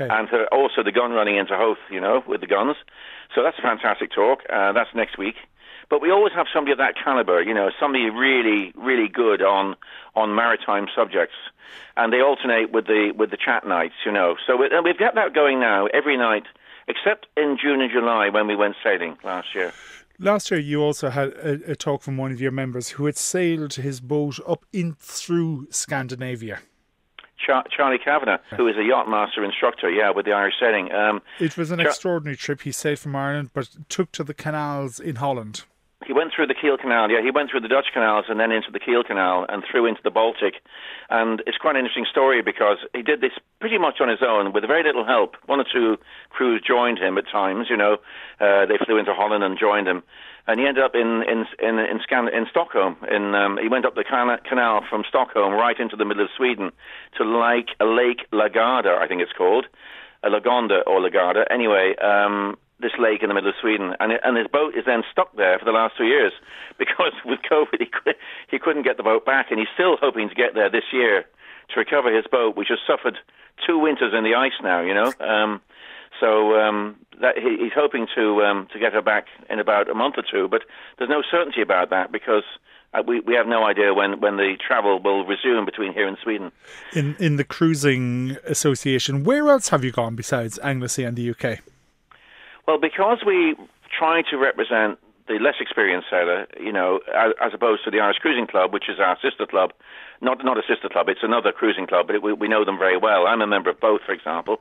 Okay. 0.00 0.14
And 0.14 0.28
also 0.52 0.84
the 0.84 0.92
gun 0.92 1.12
running 1.12 1.36
into 1.36 1.56
Howth, 1.56 1.78
you 1.90 2.00
know, 2.00 2.22
with 2.26 2.40
the 2.40 2.46
guns. 2.46 2.76
So 3.34 3.42
that's 3.42 3.58
a 3.58 3.62
fantastic 3.62 4.12
talk. 4.12 4.42
Uh, 4.48 4.72
that's 4.72 4.90
next 4.94 5.18
week. 5.18 5.34
But 5.90 6.02
we 6.02 6.10
always 6.10 6.34
have 6.34 6.46
somebody 6.52 6.72
of 6.72 6.78
that 6.78 6.94
caliber, 7.02 7.40
you 7.42 7.54
know, 7.54 7.70
somebody 7.80 8.10
really, 8.10 8.72
really 8.76 9.08
good 9.08 9.42
on 9.42 9.74
on 10.14 10.34
maritime 10.34 10.86
subjects, 10.94 11.36
and 11.96 12.12
they 12.12 12.20
alternate 12.20 12.72
with 12.72 12.86
the 12.86 13.12
with 13.16 13.30
the 13.30 13.38
chat 13.38 13.66
nights, 13.66 13.94
you 14.04 14.12
know. 14.12 14.36
So 14.46 14.56
we, 14.56 14.68
we've 14.84 14.98
got 14.98 15.14
that 15.14 15.34
going 15.34 15.60
now 15.60 15.86
every 15.86 16.16
night, 16.16 16.44
except 16.88 17.26
in 17.36 17.56
June 17.60 17.80
and 17.80 17.90
July 17.90 18.28
when 18.28 18.46
we 18.46 18.54
went 18.54 18.76
sailing 18.82 19.16
last 19.24 19.54
year. 19.54 19.72
Last 20.18 20.50
year, 20.50 20.58
you 20.60 20.82
also 20.82 21.10
had 21.10 21.28
a, 21.28 21.72
a 21.72 21.76
talk 21.76 22.02
from 22.02 22.16
one 22.16 22.32
of 22.32 22.40
your 22.40 22.50
members 22.50 22.90
who 22.90 23.06
had 23.06 23.16
sailed 23.16 23.74
his 23.74 24.00
boat 24.00 24.40
up 24.46 24.64
in 24.72 24.94
through 24.98 25.68
Scandinavia. 25.70 26.58
Char- 27.38 27.64
Charlie 27.74 27.98
Kavanagh, 27.98 28.38
who 28.56 28.66
is 28.66 28.74
a 28.76 28.80
yachtmaster 28.80 29.44
instructor, 29.44 29.88
yeah, 29.88 30.10
with 30.10 30.26
the 30.26 30.32
Irish 30.32 30.54
Sailing. 30.60 30.92
Um, 30.92 31.22
it 31.38 31.56
was 31.56 31.70
an 31.70 31.78
Char- 31.78 31.88
extraordinary 31.88 32.36
trip. 32.36 32.62
He 32.62 32.72
sailed 32.72 32.98
from 32.98 33.14
Ireland, 33.14 33.50
but 33.54 33.68
took 33.88 34.10
to 34.12 34.24
the 34.24 34.34
canals 34.34 34.98
in 34.98 35.16
Holland 35.16 35.62
he 36.08 36.14
went 36.14 36.32
through 36.34 36.46
the 36.46 36.54
Kiel 36.54 36.78
Canal. 36.78 37.10
Yeah, 37.10 37.20
he 37.22 37.30
went 37.30 37.50
through 37.50 37.60
the 37.60 37.68
Dutch 37.68 37.92
canals 37.92 38.24
and 38.30 38.40
then 38.40 38.50
into 38.50 38.70
the 38.72 38.80
Kiel 38.80 39.04
Canal 39.04 39.44
and 39.46 39.62
through 39.62 39.84
into 39.84 40.00
the 40.02 40.10
Baltic. 40.10 40.54
And 41.10 41.42
it's 41.46 41.58
quite 41.58 41.76
an 41.76 41.80
interesting 41.80 42.06
story 42.10 42.40
because 42.40 42.78
he 42.94 43.02
did 43.02 43.20
this 43.20 43.32
pretty 43.60 43.76
much 43.76 44.00
on 44.00 44.08
his 44.08 44.24
own 44.26 44.54
with 44.54 44.66
very 44.66 44.82
little 44.82 45.04
help. 45.04 45.36
One 45.44 45.60
or 45.60 45.66
two 45.70 45.98
crews 46.30 46.62
joined 46.66 46.98
him 46.98 47.18
at 47.18 47.28
times. 47.30 47.66
You 47.68 47.76
know, 47.76 47.98
uh, 48.40 48.64
they 48.64 48.78
flew 48.86 48.96
into 48.96 49.12
Holland 49.12 49.44
and 49.44 49.58
joined 49.60 49.86
him. 49.86 50.02
And 50.46 50.58
he 50.58 50.66
ended 50.66 50.82
up 50.82 50.94
in 50.94 51.22
in 51.28 51.44
in 51.60 51.78
in, 51.78 52.00
Scan- 52.02 52.32
in 52.32 52.46
Stockholm. 52.48 52.96
In 53.10 53.34
um, 53.34 53.58
he 53.60 53.68
went 53.68 53.84
up 53.84 53.94
the 53.94 54.02
can- 54.02 54.40
canal 54.48 54.80
from 54.88 55.04
Stockholm 55.06 55.52
right 55.52 55.78
into 55.78 55.94
the 55.94 56.06
middle 56.06 56.24
of 56.24 56.30
Sweden 56.34 56.72
to 57.18 57.24
like 57.24 57.68
Lake 57.82 58.24
Lagarda, 58.32 58.96
I 58.96 59.06
think 59.08 59.20
it's 59.20 59.36
called, 59.36 59.66
a 60.22 60.30
Lagonda 60.30 60.80
or 60.86 61.02
Lagarda. 61.02 61.44
Anyway, 61.50 61.94
um, 62.00 62.56
this 62.80 62.92
lake 62.98 63.22
in 63.22 63.28
the 63.28 63.34
middle 63.34 63.50
of 63.50 63.56
Sweden, 63.60 63.94
and 64.00 64.12
and 64.22 64.36
his 64.36 64.46
boat 64.46 64.74
is 64.74 64.84
then 64.86 65.02
stuck 65.10 65.34
there 65.36 65.58
for 65.58 65.64
the 65.64 65.72
last 65.72 65.96
two 65.96 66.04
years 66.04 66.32
because 66.78 67.12
with 67.24 67.40
COVID 67.50 67.78
he 67.80 67.86
could, 67.86 68.14
he 68.50 68.58
couldn't 68.58 68.82
get 68.82 68.96
the 68.96 69.02
boat 69.02 69.24
back, 69.24 69.50
and 69.50 69.58
he's 69.58 69.72
still 69.74 69.96
hoping 70.00 70.28
to 70.28 70.34
get 70.34 70.54
there 70.54 70.70
this 70.70 70.92
year 70.92 71.24
to 71.74 71.80
recover 71.80 72.14
his 72.14 72.26
boat, 72.30 72.56
which 72.56 72.68
has 72.68 72.78
suffered 72.86 73.18
two 73.66 73.78
winters 73.78 74.14
in 74.16 74.24
the 74.24 74.34
ice 74.34 74.56
now. 74.62 74.80
You 74.80 74.94
know, 74.94 75.12
um, 75.20 75.60
So 76.20 76.58
um, 76.58 76.96
that 77.20 77.36
he, 77.38 77.56
he's 77.62 77.74
hoping 77.74 78.06
to 78.14 78.42
um, 78.42 78.68
to 78.72 78.78
get 78.78 78.92
her 78.92 79.02
back 79.02 79.26
in 79.50 79.58
about 79.58 79.88
a 79.88 79.94
month 79.94 80.14
or 80.16 80.24
two, 80.30 80.48
but 80.48 80.62
there's 80.98 81.10
no 81.10 81.22
certainty 81.28 81.62
about 81.62 81.90
that 81.90 82.12
because 82.12 82.44
uh, 82.94 83.02
we 83.06 83.20
we 83.20 83.34
have 83.34 83.46
no 83.46 83.64
idea 83.64 83.94
when, 83.94 84.20
when 84.20 84.36
the 84.36 84.56
travel 84.66 85.00
will 85.02 85.26
resume 85.26 85.64
between 85.64 85.92
here 85.92 86.06
and 86.06 86.16
Sweden. 86.22 86.50
In 86.94 87.16
in 87.18 87.36
the 87.36 87.44
cruising 87.44 88.36
association, 88.44 89.24
where 89.24 89.48
else 89.48 89.68
have 89.68 89.84
you 89.84 89.92
gone 89.92 90.16
besides 90.16 90.58
Anglesey 90.62 91.04
and 91.04 91.16
the 91.16 91.30
UK? 91.30 91.60
Well, 92.68 92.76
because 92.78 93.24
we 93.24 93.56
try 93.98 94.20
to 94.30 94.36
represent 94.36 94.98
the 95.26 95.38
less 95.40 95.54
experienced 95.58 96.08
sailor, 96.10 96.46
you 96.60 96.70
know, 96.70 97.00
as, 97.16 97.32
as, 97.40 97.54
opposed 97.54 97.82
to 97.84 97.90
the 97.90 97.98
Irish 97.98 98.18
Cruising 98.18 98.46
Club, 98.46 98.74
which 98.74 98.90
is 98.90 99.00
our 99.00 99.16
sister 99.22 99.46
club. 99.46 99.72
Not 100.20 100.44
not 100.44 100.58
a 100.58 100.62
sister 100.68 100.90
club; 100.90 101.08
it's 101.08 101.22
another 101.22 101.50
cruising 101.50 101.86
club, 101.86 102.08
but 102.08 102.16
it, 102.16 102.22
we, 102.22 102.34
we 102.34 102.46
know 102.46 102.66
them 102.66 102.76
very 102.76 102.98
well. 102.98 103.26
I'm 103.26 103.40
a 103.40 103.46
member 103.46 103.70
of 103.70 103.80
both, 103.80 104.02
for 104.04 104.12
example. 104.12 104.60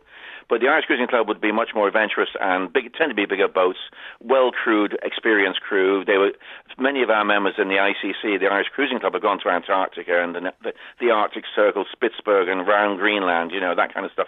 But 0.49 0.61
the 0.61 0.67
Irish 0.67 0.85
Cruising 0.85 1.07
Club 1.07 1.27
would 1.27 1.41
be 1.41 1.51
much 1.51 1.71
more 1.75 1.87
adventurous 1.87 2.29
and 2.39 2.71
big, 2.71 2.93
tend 2.93 3.11
to 3.11 3.15
be 3.15 3.25
bigger 3.25 3.49
boats, 3.49 3.79
well 4.21 4.51
crewed, 4.51 4.97
experienced 5.03 5.61
crew. 5.61 6.05
They 6.05 6.17
were 6.17 6.31
many 6.79 7.03
of 7.03 7.09
our 7.09 7.25
members 7.25 7.55
in 7.57 7.67
the 7.67 7.75
ICC, 7.75 8.39
the 8.39 8.47
Irish 8.47 8.67
Cruising 8.73 8.99
Club, 8.99 9.13
have 9.13 9.21
gone 9.21 9.39
to 9.43 9.49
Antarctica 9.49 10.23
and 10.23 10.35
the, 10.35 10.53
the, 10.63 10.73
the 10.99 11.11
Arctic 11.11 11.43
Circle, 11.53 11.85
Spitsbergen, 11.91 12.65
round 12.65 12.99
Greenland, 12.99 13.51
you 13.51 13.59
know 13.59 13.75
that 13.75 13.93
kind 13.93 14.05
of 14.05 14.11
stuff. 14.11 14.27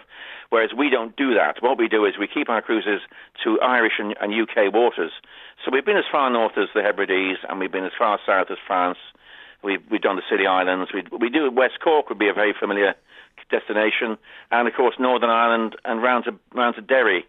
Whereas 0.50 0.70
we 0.76 0.90
don't 0.90 1.16
do 1.16 1.34
that. 1.34 1.62
What 1.62 1.78
we 1.78 1.88
do 1.88 2.04
is 2.04 2.18
we 2.18 2.26
keep 2.26 2.48
our 2.48 2.60
cruises 2.60 3.00
to 3.44 3.60
Irish 3.60 3.94
and, 3.98 4.14
and 4.20 4.34
UK 4.34 4.72
waters. 4.74 5.12
So 5.64 5.70
we've 5.72 5.84
been 5.84 5.96
as 5.96 6.10
far 6.10 6.28
north 6.30 6.58
as 6.58 6.68
the 6.74 6.82
Hebrides, 6.82 7.38
and 7.48 7.60
we've 7.60 7.72
been 7.72 7.84
as 7.84 7.92
far 7.96 8.18
south 8.26 8.50
as 8.50 8.58
France. 8.66 8.98
We've, 9.62 9.82
we've 9.90 10.00
done 10.00 10.16
the 10.16 10.22
Scilly 10.28 10.46
Islands. 10.46 10.90
We, 10.92 11.04
we 11.16 11.28
do 11.28 11.50
West 11.50 11.80
Cork 11.82 12.08
would 12.08 12.18
be 12.18 12.28
a 12.28 12.34
very 12.34 12.54
familiar 12.58 12.94
destination, 13.50 14.16
and 14.50 14.68
of 14.68 14.74
course 14.74 14.94
Northern 14.98 15.30
Ireland 15.30 15.76
and 15.84 16.02
round 16.02 16.24
to 16.24 16.34
round 16.54 16.76
to 16.76 16.82
Derry, 16.82 17.24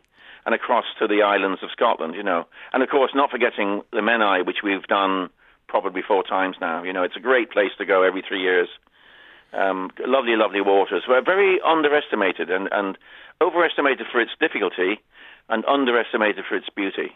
and 0.46 0.54
across 0.56 0.86
to 1.00 1.08
the 1.08 1.24
islands 1.24 1.62
of 1.64 1.70
Scotland. 1.72 2.16
You 2.16 2.24
know, 2.24 2.46
and 2.74 2.84
of 2.84 2.90
course 2.90 3.12
not 3.16 3.32
forgetting 3.32 3.82
the 3.92 4.02
Menai, 4.02 4.46
which 4.46 4.58
we've 4.64 4.84
done 4.84 5.30
probably 5.68 6.02
four 6.06 6.24
times 6.24 6.58
now. 6.60 6.84
You 6.84 6.94
know, 6.94 7.04
it's 7.04 7.16
a 7.16 7.22
great 7.22 7.52
place 7.52 7.72
to 7.78 7.86
go 7.86 8.04
every 8.04 8.24
three 8.28 8.42
years. 8.42 8.68
Um, 9.54 9.92
lovely, 10.06 10.36
lovely 10.36 10.62
waters. 10.62 11.04
We're 11.08 11.24
very 11.24 11.60
underestimated 11.62 12.50
and, 12.50 12.70
and 12.72 12.98
overestimated 13.42 14.08
for 14.12 14.22
its 14.22 14.32
difficulty 14.40 15.02
and 15.50 15.66
underestimated 15.66 16.46
for 16.48 16.56
its 16.56 16.70
beauty. 16.70 17.12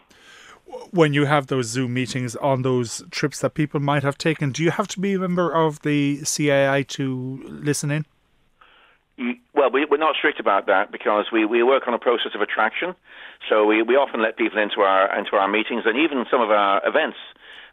When 0.90 1.12
you 1.14 1.26
have 1.26 1.46
those 1.46 1.66
Zoom 1.66 1.94
meetings 1.94 2.34
on 2.36 2.62
those 2.62 3.02
trips 3.10 3.40
that 3.40 3.54
people 3.54 3.80
might 3.80 4.02
have 4.02 4.18
taken, 4.18 4.50
do 4.50 4.62
you 4.62 4.70
have 4.72 4.88
to 4.88 5.00
be 5.00 5.14
a 5.14 5.18
member 5.18 5.54
of 5.54 5.82
the 5.82 6.22
CAI 6.24 6.82
to 6.88 7.40
listen 7.46 7.90
in? 7.90 8.06
You, 9.16 9.34
well, 9.54 9.70
we, 9.70 9.84
are 9.84 9.98
not 9.98 10.16
strict 10.16 10.40
about 10.40 10.66
that 10.66 10.92
because 10.92 11.26
we, 11.32 11.44
we 11.44 11.62
work 11.62 11.84
on 11.86 11.94
a 11.94 11.98
process 11.98 12.32
of 12.34 12.40
attraction. 12.40 12.94
So 13.48 13.64
we, 13.64 13.82
we 13.82 13.94
often 13.94 14.20
let 14.22 14.36
people 14.36 14.58
into 14.58 14.80
our 14.80 15.18
into 15.18 15.36
our 15.36 15.48
meetings 15.48 15.84
and 15.86 15.96
even 15.98 16.24
some 16.30 16.40
of 16.40 16.50
our 16.50 16.86
events 16.86 17.16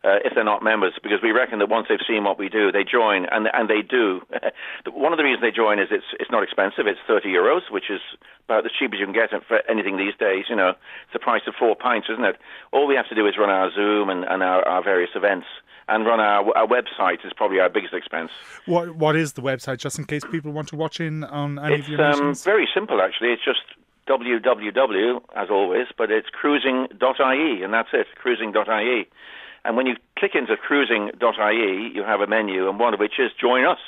uh, 0.04 0.20
if 0.26 0.34
they're 0.36 0.44
not 0.44 0.64
members 0.64 0.94
because 1.02 1.20
we 1.24 1.32
reckon 1.32 1.60
that 1.60 1.70
once 1.70 1.88
they've 1.88 2.04
seen 2.08 2.24
what 2.24 2.38
we 2.38 2.50
do, 2.50 2.72
they 2.72 2.84
join 2.84 3.26
and 3.32 3.48
and 3.54 3.70
they 3.70 3.82
do. 3.82 4.22
One 4.92 5.14
of 5.14 5.18
the 5.18 5.24
reasons 5.24 5.42
they 5.42 5.56
join 5.56 5.80
is 5.80 5.88
it's 5.92 6.06
it's 6.20 6.32
not 6.32 6.44
expensive. 6.44 6.88
It's 6.88 7.00
30 7.08 7.30
euros, 7.30 7.72
which 7.72 7.90
is 7.90 8.02
about 8.46 8.66
as 8.66 8.72
cheap 8.78 8.92
as 8.94 9.00
you 9.00 9.06
can 9.06 9.16
get 9.16 9.30
for 9.48 9.62
anything 9.70 9.98
these 9.98 10.16
days. 10.20 10.46
You 10.50 10.56
know, 10.56 10.70
it's 10.70 11.14
the 11.14 11.20
price 11.20 11.44
of 11.48 11.56
four 11.58 11.76
pints, 11.76 12.08
isn't 12.12 12.26
it? 12.26 12.36
All 12.72 12.88
we 12.88 12.96
have 12.96 13.08
to 13.10 13.16
do 13.16 13.26
is 13.28 13.38
run 13.38 13.50
our 13.50 13.72
Zoom 13.72 14.10
and, 14.10 14.26
and 14.26 14.44
our, 14.44 14.68
our 14.68 14.84
various 14.84 15.12
events 15.16 15.48
and 15.88 16.06
run 16.06 16.20
our, 16.20 16.46
our 16.58 16.68
website 16.68 17.26
is 17.26 17.32
probably 17.36 17.60
our 17.60 17.70
biggest 17.70 17.94
expense. 17.94 18.32
What 18.66 18.96
What 18.96 19.16
is 19.16 19.34
the 19.34 19.42
website, 19.42 19.78
just 19.78 19.98
in 20.00 20.06
case 20.06 20.24
people 20.30 20.52
want 20.52 20.68
to 20.70 20.76
watch 20.76 21.00
in 21.00 21.24
on 21.24 21.60
any 21.60 21.76
it's, 21.76 21.88
of 21.88 21.90
your 21.90 22.02
um, 22.02 22.36
very 22.36 22.68
simple, 22.74 23.02
actually. 23.02 23.30
It's 23.30 23.44
just 23.44 23.62
www, 24.08 25.22
as 25.36 25.50
always, 25.50 25.88
but 25.98 26.12
it's 26.12 26.30
cruising.ie, 26.30 27.64
and 27.64 27.74
that's 27.74 27.90
it, 27.94 28.08
cruising.ie. 28.16 29.08
And 29.66 29.78
when 29.78 29.86
you 29.86 29.96
click 30.20 30.32
into 30.36 30.58
cruising.ie, 30.58 31.92
you 31.96 32.04
have 32.04 32.22
a 32.22 32.28
menu, 32.28 32.68
and 32.70 32.80
one 32.80 32.94
of 32.94 33.00
which 33.00 33.20
is 33.20 33.32
Join 33.40 33.66
Us. 33.66 33.80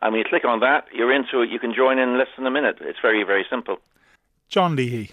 And 0.00 0.12
when 0.12 0.20
you 0.20 0.24
click 0.28 0.44
on 0.44 0.60
that, 0.60 0.86
you're 0.92 1.12
into 1.12 1.42
it. 1.42 1.50
You 1.50 1.58
can 1.58 1.74
join 1.74 1.98
in 1.98 2.18
less 2.18 2.28
than 2.36 2.46
a 2.46 2.50
minute. 2.50 2.78
It's 2.80 2.98
very, 3.00 3.22
very 3.22 3.44
simple. 3.48 3.76
John 4.48 4.74
Leahy. 4.74 5.12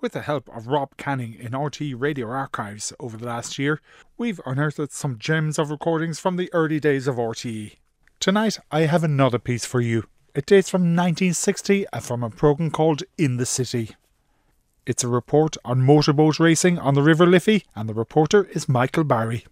With 0.00 0.12
the 0.12 0.22
help 0.22 0.48
of 0.48 0.66
Rob 0.66 0.96
Canning 0.96 1.34
in 1.34 1.52
RTÉ 1.52 1.94
Radio 1.96 2.28
Archives 2.28 2.92
over 2.98 3.16
the 3.16 3.26
last 3.26 3.58
year, 3.58 3.80
we've 4.18 4.40
unearthed 4.44 4.92
some 4.92 5.18
gems 5.18 5.58
of 5.58 5.70
recordings 5.70 6.18
from 6.18 6.36
the 6.36 6.52
early 6.52 6.80
days 6.80 7.06
of 7.06 7.16
RTE. 7.16 7.76
Tonight, 8.18 8.58
I 8.70 8.80
have 8.80 9.04
another 9.04 9.38
piece 9.38 9.64
for 9.64 9.80
you. 9.80 10.04
It 10.34 10.46
dates 10.46 10.70
from 10.70 10.82
1960 10.96 11.86
and 11.92 12.02
from 12.02 12.24
a 12.24 12.30
programme 12.30 12.70
called 12.70 13.02
In 13.18 13.36
the 13.36 13.46
City. 13.46 13.94
It's 14.84 15.04
a 15.04 15.08
report 15.08 15.56
on 15.64 15.80
motorboat 15.82 16.40
racing 16.40 16.76
on 16.76 16.94
the 16.94 17.02
River 17.02 17.24
Liffey, 17.24 17.64
and 17.76 17.88
the 17.88 17.94
reporter 17.94 18.48
is 18.50 18.68
Michael 18.68 19.04
Barry. 19.04 19.44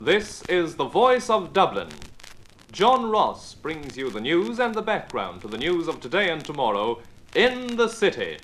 This 0.00 0.42
is 0.48 0.74
the 0.74 0.88
voice 0.88 1.30
of 1.30 1.52
Dublin. 1.52 1.90
John 2.72 3.08
Ross 3.08 3.54
brings 3.54 3.96
you 3.96 4.10
the 4.10 4.20
news 4.20 4.58
and 4.58 4.74
the 4.74 4.82
background 4.82 5.42
to 5.42 5.46
the 5.46 5.58
news 5.58 5.86
of 5.86 6.00
today 6.00 6.28
and 6.28 6.44
tomorrow 6.44 6.98
in 7.36 7.76
the 7.76 7.86
city. 7.86 8.38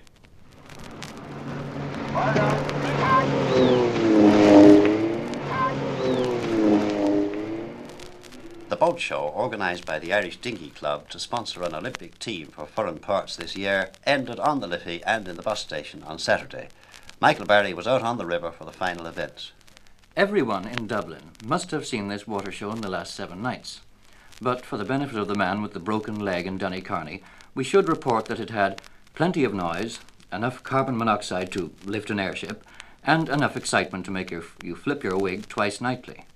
The 8.69 8.77
boat 8.77 9.01
show, 9.01 9.33
organised 9.35 9.87
by 9.87 9.99
the 9.99 10.13
Irish 10.13 10.37
Dinghy 10.37 10.69
Club 10.69 11.09
to 11.09 11.19
sponsor 11.19 11.63
an 11.63 11.75
Olympic 11.75 12.19
team 12.19 12.49
for 12.49 12.67
foreign 12.67 12.99
parts 12.99 13.35
this 13.35 13.57
year, 13.57 13.89
ended 14.05 14.39
on 14.39 14.61
the 14.61 14.67
Liffey 14.67 15.03
and 15.07 15.27
in 15.27 15.37
the 15.37 15.43
bus 15.43 15.61
station 15.61 16.03
on 16.03 16.19
Saturday. 16.19 16.69
Michael 17.19 17.47
Barry 17.47 17.73
was 17.73 17.87
out 17.87 18.03
on 18.03 18.19
the 18.19 18.27
river 18.27 18.51
for 18.51 18.67
the 18.67 18.71
final 18.71 19.07
events. 19.07 19.53
Everyone 20.19 20.69
in 20.69 20.87
Dublin 20.87 21.31
must 21.43 21.71
have 21.71 21.87
seen 21.87 22.09
this 22.09 22.29
water 22.29 22.53
show 22.53 22.71
in 22.71 22.83
the 22.83 22.91
last 22.91 23.15
seven 23.15 23.41
nights. 23.41 23.81
But 24.39 24.67
for 24.67 24.77
the 24.77 24.85
benefit 24.85 25.19
of 25.19 25.29
the 25.29 25.35
man 25.35 25.63
with 25.63 25.73
the 25.73 25.81
broken 25.81 26.21
leg 26.21 26.47
in 26.47 26.59
Donnycarney, 26.59 27.23
we 27.55 27.65
should 27.65 27.89
report 27.89 28.27
that 28.27 28.39
it 28.39 28.51
had 28.51 28.83
plenty 29.15 29.45
of 29.45 29.55
noise, 29.55 29.99
enough 30.31 30.63
carbon 30.63 30.99
monoxide 30.99 31.51
to 31.53 31.73
lift 31.87 32.11
an 32.11 32.21
airship, 32.21 32.67
and 33.03 33.31
enough 33.31 33.57
excitement 33.57 34.05
to 34.05 34.11
make 34.11 34.31
your, 34.31 34.45
you 34.63 34.77
flip 34.77 35.03
your 35.03 35.17
wig 35.17 35.49
twice 35.49 35.81
nightly. 35.81 36.27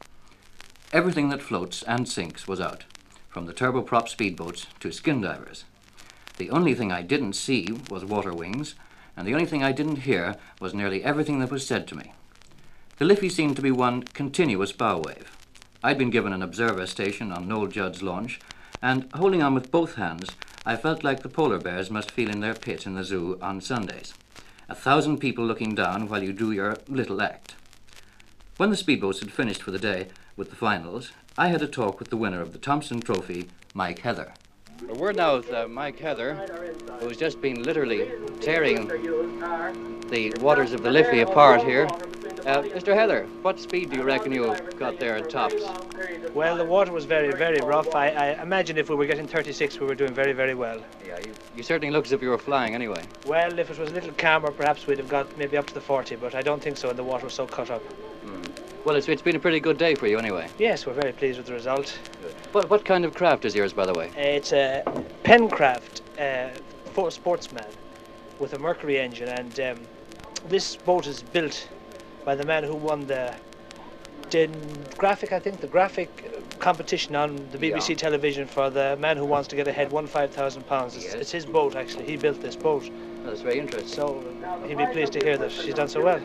Everything 0.92 1.30
that 1.30 1.40
floats 1.40 1.82
and 1.84 2.06
sinks 2.06 2.46
was 2.46 2.60
out, 2.60 2.84
from 3.30 3.46
the 3.46 3.54
turboprop 3.54 4.14
speedboats 4.14 4.66
to 4.78 4.92
skin 4.92 5.22
divers. 5.22 5.64
The 6.36 6.50
only 6.50 6.74
thing 6.74 6.92
I 6.92 7.00
didn't 7.00 7.32
see 7.32 7.66
was 7.88 8.04
water 8.04 8.34
wings, 8.34 8.74
and 9.16 9.26
the 9.26 9.32
only 9.32 9.46
thing 9.46 9.64
I 9.64 9.72
didn't 9.72 10.02
hear 10.02 10.36
was 10.60 10.74
nearly 10.74 11.02
everything 11.02 11.38
that 11.38 11.50
was 11.50 11.66
said 11.66 11.88
to 11.88 11.94
me. 11.94 12.12
The 12.98 13.06
Liffey 13.06 13.30
seemed 13.30 13.56
to 13.56 13.62
be 13.62 13.70
one 13.70 14.02
continuous 14.02 14.72
bow 14.72 14.98
wave. 14.98 15.34
I'd 15.82 15.96
been 15.96 16.10
given 16.10 16.34
an 16.34 16.42
observer 16.42 16.86
station 16.86 17.32
on 17.32 17.48
Noel 17.48 17.68
Judd's 17.68 18.02
launch, 18.02 18.38
and 18.82 19.08
holding 19.14 19.42
on 19.42 19.54
with 19.54 19.70
both 19.70 19.94
hands, 19.94 20.28
I 20.66 20.76
felt 20.76 21.02
like 21.02 21.22
the 21.22 21.30
polar 21.30 21.58
bears 21.58 21.90
must 21.90 22.10
feel 22.10 22.28
in 22.28 22.40
their 22.40 22.54
pit 22.54 22.84
in 22.84 22.96
the 22.96 23.04
zoo 23.04 23.38
on 23.40 23.62
Sundays. 23.62 24.12
A 24.68 24.74
thousand 24.74 25.20
people 25.20 25.46
looking 25.46 25.74
down 25.74 26.06
while 26.10 26.22
you 26.22 26.34
do 26.34 26.52
your 26.52 26.76
little 26.86 27.22
act. 27.22 27.54
When 28.58 28.68
the 28.68 28.76
speedboats 28.76 29.20
had 29.20 29.32
finished 29.32 29.62
for 29.62 29.70
the 29.70 29.78
day 29.78 30.08
with 30.36 30.50
the 30.50 30.56
finals, 30.56 31.12
I 31.36 31.48
had 31.48 31.62
a 31.62 31.66
talk 31.66 31.98
with 31.98 32.10
the 32.10 32.16
winner 32.16 32.40
of 32.40 32.52
the 32.52 32.58
Thompson 32.58 33.00
Trophy, 33.00 33.48
Mike 33.74 34.00
Heather. 34.00 34.32
We're 34.88 35.12
now 35.12 35.36
with 35.36 35.52
uh, 35.52 35.68
Mike 35.68 35.98
Heather, 35.98 36.34
who's 37.00 37.16
just 37.16 37.40
been 37.40 37.62
literally 37.62 38.10
tearing 38.40 38.88
the 40.08 40.34
waters 40.40 40.72
of 40.72 40.82
the 40.82 40.90
Liffey 40.90 41.20
apart 41.20 41.62
here. 41.62 41.86
Uh, 42.44 42.62
Mr. 42.62 42.92
Heather, 42.92 43.24
what 43.42 43.60
speed 43.60 43.90
do 43.90 43.98
you 43.98 44.02
reckon 44.02 44.32
you 44.32 44.56
got 44.76 44.98
there 44.98 45.16
at 45.16 45.30
tops? 45.30 45.62
Well, 46.34 46.56
the 46.56 46.64
water 46.64 46.92
was 46.92 47.04
very, 47.04 47.32
very 47.32 47.60
rough. 47.60 47.94
I, 47.94 48.08
I 48.08 48.42
imagine 48.42 48.76
if 48.76 48.90
we 48.90 48.96
were 48.96 49.06
getting 49.06 49.28
36, 49.28 49.78
we 49.78 49.86
were 49.86 49.94
doing 49.94 50.12
very, 50.12 50.32
very 50.32 50.54
well. 50.54 50.82
Yeah, 51.06 51.20
you, 51.20 51.32
you 51.56 51.62
certainly 51.62 51.92
look 51.92 52.06
as 52.06 52.12
if 52.12 52.20
you 52.20 52.30
were 52.30 52.38
flying 52.38 52.74
anyway. 52.74 53.04
Well, 53.26 53.56
if 53.56 53.70
it 53.70 53.78
was 53.78 53.90
a 53.90 53.94
little 53.94 54.12
calmer, 54.14 54.50
perhaps 54.50 54.88
we'd 54.88 54.98
have 54.98 55.08
got 55.08 55.38
maybe 55.38 55.56
up 55.56 55.68
to 55.68 55.74
the 55.74 55.80
40, 55.80 56.16
but 56.16 56.34
I 56.34 56.42
don't 56.42 56.60
think 56.60 56.76
so, 56.76 56.90
and 56.90 56.98
the 56.98 57.04
water 57.04 57.26
was 57.26 57.34
so 57.34 57.46
cut 57.46 57.70
up. 57.70 57.82
Mm. 58.26 58.61
Well, 58.84 58.96
it's, 58.96 59.08
it's 59.08 59.22
been 59.22 59.36
a 59.36 59.40
pretty 59.40 59.60
good 59.60 59.78
day 59.78 59.94
for 59.94 60.08
you 60.08 60.18
anyway. 60.18 60.48
Yes, 60.58 60.86
we're 60.86 60.92
very 60.92 61.12
pleased 61.12 61.38
with 61.38 61.46
the 61.46 61.52
result. 61.52 61.96
What, 62.50 62.68
what 62.68 62.84
kind 62.84 63.04
of 63.04 63.14
craft 63.14 63.44
is 63.44 63.54
yours, 63.54 63.72
by 63.72 63.86
the 63.86 63.94
way? 63.94 64.08
Uh, 64.16 64.20
it's 64.20 64.52
a 64.52 64.82
Pencraft 65.22 66.00
uh, 66.18 66.50
for 66.92 67.10
sportsman 67.12 67.64
with 68.40 68.54
a 68.54 68.58
Mercury 68.58 68.98
engine, 68.98 69.28
and 69.28 69.60
um, 69.60 69.86
this 70.48 70.74
boat 70.74 71.06
is 71.06 71.22
built 71.22 71.68
by 72.24 72.34
the 72.34 72.44
man 72.44 72.64
who 72.64 72.74
won 72.74 73.06
the 73.06 73.32
Den 74.30 74.52
graphic, 74.96 75.32
I 75.32 75.38
think, 75.38 75.60
the 75.60 75.68
graphic 75.68 76.41
competition 76.58 77.16
on 77.16 77.36
the 77.52 77.58
BBC 77.58 77.90
Yeah. 77.90 77.96
television 77.96 78.46
for 78.46 78.70
the 78.70 78.96
man 79.00 79.16
who 79.16 79.24
wants 79.24 79.48
to 79.48 79.56
get 79.56 79.68
ahead, 79.68 79.90
won 79.92 80.06
five 80.06 80.30
thousand 80.30 80.66
pounds. 80.66 80.96
It's, 80.96 81.04
Yes. 81.06 81.14
it's 81.14 81.30
his 81.32 81.46
boat 81.46 81.76
actually. 81.76 82.04
He 82.06 82.16
built 82.16 82.40
this 82.40 82.56
boat, 82.56 82.88
That's 83.24 83.40
very 83.40 83.58
interesting. 83.58 83.88
so 83.88 84.22
he'd 84.66 84.78
be 84.78 84.86
pleased 84.86 85.12
to 85.14 85.20
hear 85.24 85.36
that 85.38 85.50
she's 85.52 85.74
done 85.74 85.88
so 85.88 86.02
well. 86.02 86.20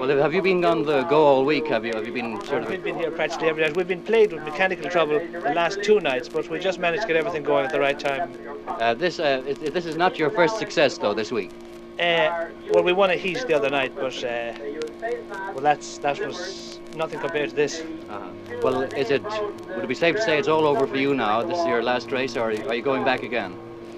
Well, 0.00 0.08
have 0.18 0.34
you 0.34 0.42
been 0.42 0.64
on 0.64 0.84
the 0.84 1.02
go 1.04 1.24
all 1.26 1.44
week? 1.44 1.66
Have 1.68 1.84
you? 1.84 1.92
Have 1.94 2.06
you 2.06 2.12
been 2.12 2.42
sort 2.44 2.62
of? 2.64 2.70
We've 2.70 2.82
been 2.82 2.98
here 2.98 3.10
practically 3.10 3.48
every 3.48 3.62
night. 3.62 3.76
We've 3.76 3.88
been 3.88 4.02
plagued 4.02 4.32
with 4.32 4.42
mechanical 4.44 4.88
trouble 4.90 5.18
the 5.18 5.52
last 5.54 5.82
two 5.82 6.00
nights, 6.00 6.28
but 6.28 6.48
we 6.50 6.58
just 6.58 6.78
managed 6.78 7.02
to 7.02 7.08
get 7.08 7.16
everything 7.16 7.42
going 7.42 7.64
at 7.66 7.72
the 7.72 7.80
right 7.80 7.98
time. 7.98 8.32
Uh, 8.68 8.94
this 8.94 9.18
uh, 9.20 9.42
it, 9.46 9.62
it- 9.62 9.74
this 9.74 9.86
is 9.86 9.96
not 9.96 10.18
your 10.18 10.30
first 10.30 10.58
success 10.58 10.98
though 10.98 11.14
this 11.14 11.30
week. 11.32 11.50
Uh, 12.00 12.46
well, 12.72 12.82
we 12.82 12.92
won 12.92 13.10
a 13.10 13.16
heat 13.16 13.44
the 13.46 13.54
other 13.54 13.68
night, 13.68 13.92
but 13.94 14.16
uh, 14.24 14.52
well, 15.52 15.60
that's 15.60 15.98
that 15.98 16.18
was 16.26 16.71
nothing 16.94 17.20
compared 17.20 17.50
to 17.50 17.56
this. 17.56 17.80
Uh-huh. 17.80 18.30
Well, 18.62 18.82
is 18.82 19.10
it? 19.10 19.22
Would 19.22 19.84
it 19.84 19.88
be 19.88 19.94
safe 19.94 20.16
to 20.16 20.22
say 20.22 20.38
it's 20.38 20.48
all 20.48 20.66
over 20.66 20.86
for 20.86 20.96
you 20.96 21.14
now? 21.14 21.42
This 21.42 21.58
is 21.58 21.66
your 21.66 21.82
last 21.82 22.12
race, 22.12 22.36
or 22.36 22.50
are 22.50 22.74
you 22.74 22.82
going 22.82 23.04
back 23.04 23.22
again? 23.22 23.56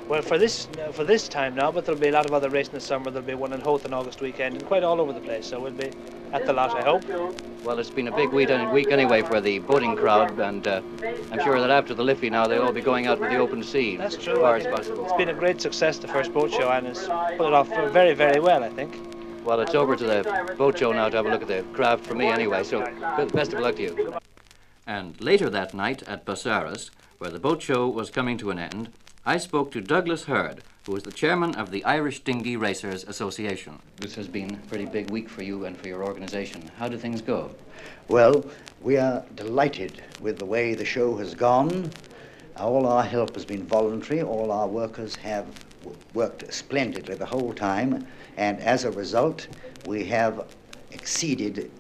Well, 0.08 0.20
for 0.20 0.36
this 0.36 0.68
for 0.92 1.04
this 1.04 1.28
time 1.28 1.54
now, 1.54 1.72
but 1.72 1.86
there'll 1.86 2.00
be 2.00 2.08
a 2.08 2.12
lot 2.12 2.26
of 2.26 2.34
other 2.34 2.50
racing 2.50 2.74
this 2.74 2.84
summer. 2.84 3.10
There'll 3.10 3.26
be 3.26 3.34
one 3.34 3.52
in 3.54 3.60
Howth 3.60 3.86
on 3.86 3.94
August 3.94 4.20
weekend, 4.20 4.56
and 4.56 4.66
quite 4.66 4.82
all 4.82 5.00
over 5.00 5.12
the 5.12 5.20
place. 5.20 5.46
So 5.46 5.60
we'll 5.60 5.72
be 5.72 5.90
at 6.32 6.44
the 6.44 6.52
lot, 6.52 6.76
I 6.76 6.82
hope. 6.82 7.04
Well, 7.64 7.78
it's 7.78 7.88
been 7.88 8.08
a 8.08 8.14
big 8.14 8.30
week, 8.30 8.50
week 8.70 8.90
anyway 8.90 9.22
for 9.22 9.40
the 9.40 9.60
boating 9.60 9.96
crowd, 9.96 10.38
and 10.38 10.66
uh, 10.68 10.82
I'm 11.32 11.40
sure 11.42 11.58
that 11.58 11.70
after 11.70 11.94
the 11.94 12.02
Liffey 12.02 12.28
now 12.28 12.46
they'll 12.46 12.62
all 12.62 12.72
be 12.72 12.82
going 12.82 13.06
out 13.06 13.18
to 13.22 13.24
the 13.24 13.36
open 13.36 13.62
sea 13.62 13.96
That's 13.96 14.16
as 14.16 14.24
far 14.24 14.56
as 14.56 14.66
possible. 14.66 15.04
It's 15.04 15.14
been 15.14 15.30
a 15.30 15.34
great 15.34 15.62
success, 15.62 15.96
the 15.96 16.08
first 16.08 16.34
boat 16.34 16.50
show, 16.50 16.68
and 16.70 16.86
it's 16.86 17.06
put 17.06 17.46
it 17.46 17.54
off 17.54 17.68
very, 17.68 18.12
very 18.12 18.40
well, 18.40 18.62
I 18.62 18.68
think. 18.68 19.13
Well, 19.44 19.60
it's 19.60 19.74
over 19.74 19.94
to 19.94 20.04
the 20.04 20.54
boat 20.56 20.78
show 20.78 20.92
now 20.92 21.10
to 21.10 21.16
have 21.18 21.26
a 21.26 21.28
look 21.28 21.42
at 21.42 21.48
the 21.48 21.62
craft 21.74 22.06
for 22.06 22.14
me 22.14 22.26
anyway. 22.26 22.64
So, 22.64 22.80
best 23.32 23.52
of 23.52 23.60
luck 23.60 23.76
to 23.76 23.82
you. 23.82 24.14
And 24.86 25.20
later 25.20 25.50
that 25.50 25.74
night 25.74 26.02
at 26.04 26.24
Busaras, 26.24 26.88
where 27.18 27.30
the 27.30 27.38
boat 27.38 27.60
show 27.60 27.86
was 27.86 28.08
coming 28.10 28.38
to 28.38 28.50
an 28.50 28.58
end, 28.58 28.90
I 29.26 29.36
spoke 29.36 29.70
to 29.72 29.82
Douglas 29.82 30.24
Hurd, 30.24 30.62
who 30.86 30.96
is 30.96 31.02
the 31.02 31.12
chairman 31.12 31.54
of 31.56 31.70
the 31.70 31.84
Irish 31.84 32.20
Dinghy 32.20 32.56
Racers 32.56 33.04
Association. 33.04 33.80
This 33.96 34.14
has 34.14 34.28
been 34.28 34.54
a 34.54 34.68
pretty 34.68 34.86
big 34.86 35.10
week 35.10 35.28
for 35.28 35.42
you 35.42 35.66
and 35.66 35.76
for 35.76 35.88
your 35.88 36.04
organization. 36.04 36.70
How 36.78 36.88
do 36.88 36.96
things 36.96 37.20
go? 37.20 37.54
Well, 38.08 38.46
we 38.80 38.96
are 38.96 39.24
delighted 39.34 40.02
with 40.20 40.38
the 40.38 40.46
way 40.46 40.74
the 40.74 40.84
show 40.86 41.16
has 41.16 41.34
gone. 41.34 41.90
All 42.56 42.86
our 42.86 43.02
help 43.02 43.34
has 43.34 43.44
been 43.44 43.64
voluntary. 43.66 44.22
All 44.22 44.50
our 44.52 44.68
workers 44.68 45.16
have 45.16 45.46
w- 45.46 45.73
worked 46.14 46.52
splendidly 46.52 47.14
the 47.14 47.26
whole 47.26 47.52
time, 47.52 48.06
and 48.36 48.60
as 48.60 48.84
a 48.84 48.90
result, 48.90 49.46
we 49.86 50.04
have 50.04 50.46
exceeded 50.92 51.70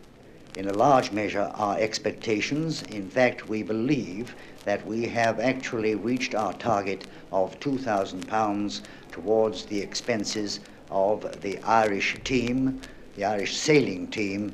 in 0.56 0.68
a 0.68 0.72
large 0.72 1.10
measure 1.10 1.50
our 1.54 1.78
expectations. 1.78 2.82
In 2.82 3.08
fact, 3.08 3.48
we 3.48 3.62
believe 3.62 4.34
that 4.64 4.86
we 4.86 5.06
have 5.06 5.40
actually 5.40 5.94
reached 5.94 6.34
our 6.34 6.52
target 6.54 7.04
of 7.32 7.58
£2,000 7.60 8.80
towards 9.10 9.64
the 9.66 9.80
expenses 9.80 10.60
of 10.90 11.40
the 11.42 11.58
Irish 11.62 12.16
team, 12.24 12.80
the 13.16 13.24
Irish 13.24 13.56
sailing 13.56 14.06
team, 14.08 14.52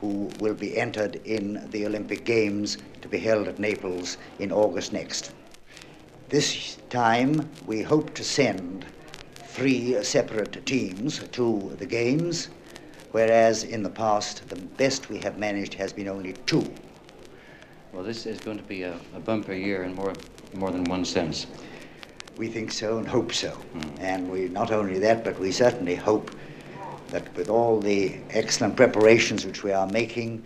who 0.00 0.30
will 0.38 0.54
be 0.54 0.76
entered 0.76 1.20
in 1.24 1.68
the 1.70 1.86
Olympic 1.86 2.24
Games 2.24 2.78
to 3.02 3.08
be 3.08 3.18
held 3.18 3.48
at 3.48 3.58
Naples 3.58 4.16
in 4.38 4.50
August 4.52 4.92
next. 4.92 5.32
This 6.30 6.78
time, 6.88 7.50
we 7.66 7.82
hope 7.82 8.14
to 8.14 8.24
send 8.24 8.86
three 9.34 10.02
separate 10.02 10.64
teams 10.64 11.18
to 11.18 11.76
the 11.78 11.84
Games, 11.84 12.48
whereas 13.12 13.62
in 13.62 13.82
the 13.82 13.90
past, 13.90 14.48
the 14.48 14.56
best 14.56 15.10
we 15.10 15.18
have 15.18 15.38
managed 15.38 15.74
has 15.74 15.92
been 15.92 16.08
only 16.08 16.32
two. 16.46 16.64
Well, 17.92 18.02
this 18.02 18.24
is 18.24 18.40
going 18.40 18.56
to 18.56 18.64
be 18.64 18.84
a, 18.84 18.98
a 19.14 19.20
bumper 19.20 19.52
year 19.52 19.84
in 19.84 19.94
more, 19.94 20.14
more 20.54 20.70
than 20.70 20.84
one 20.84 21.04
sense. 21.04 21.46
We 22.38 22.48
think 22.48 22.72
so 22.72 22.96
and 22.96 23.06
hope 23.06 23.32
so. 23.32 23.50
Hmm. 23.50 24.00
And 24.00 24.30
we 24.30 24.48
not 24.48 24.72
only 24.72 24.98
that, 25.00 25.24
but 25.24 25.38
we 25.38 25.52
certainly 25.52 25.94
hope 25.94 26.34
that 27.08 27.36
with 27.36 27.50
all 27.50 27.78
the 27.80 28.16
excellent 28.30 28.76
preparations 28.76 29.44
which 29.44 29.62
we 29.62 29.72
are 29.72 29.86
making, 29.88 30.42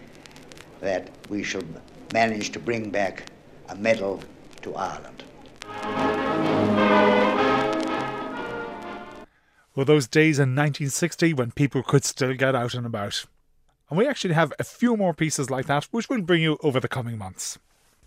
that 0.81 1.09
we 1.29 1.45
shall 1.45 1.63
manage 2.13 2.51
to 2.51 2.59
bring 2.59 2.91
back 2.91 3.31
a 3.69 3.77
medal 3.77 4.21
to 4.63 4.75
Ireland. 4.75 5.23
Well, 9.79 9.85
those 9.85 10.09
days 10.09 10.41
in 10.41 10.57
1960 10.57 11.35
when 11.35 11.53
people 11.53 11.85
could 11.85 12.05
still 12.05 12.35
get 12.35 12.57
out 12.57 12.75
and 12.75 12.85
about. 12.85 13.27
And 13.89 13.97
we 13.97 14.09
actually 14.09 14.35
have 14.35 14.53
a 14.59 14.65
few 14.65 14.97
more 14.97 15.15
pieces 15.15 15.51
like 15.51 15.67
that, 15.67 15.85
which 15.93 16.09
we'll 16.11 16.23
bring 16.23 16.43
you 16.43 16.59
over 16.65 16.81
the 16.81 16.89
coming 16.89 17.17
months. 17.17 17.61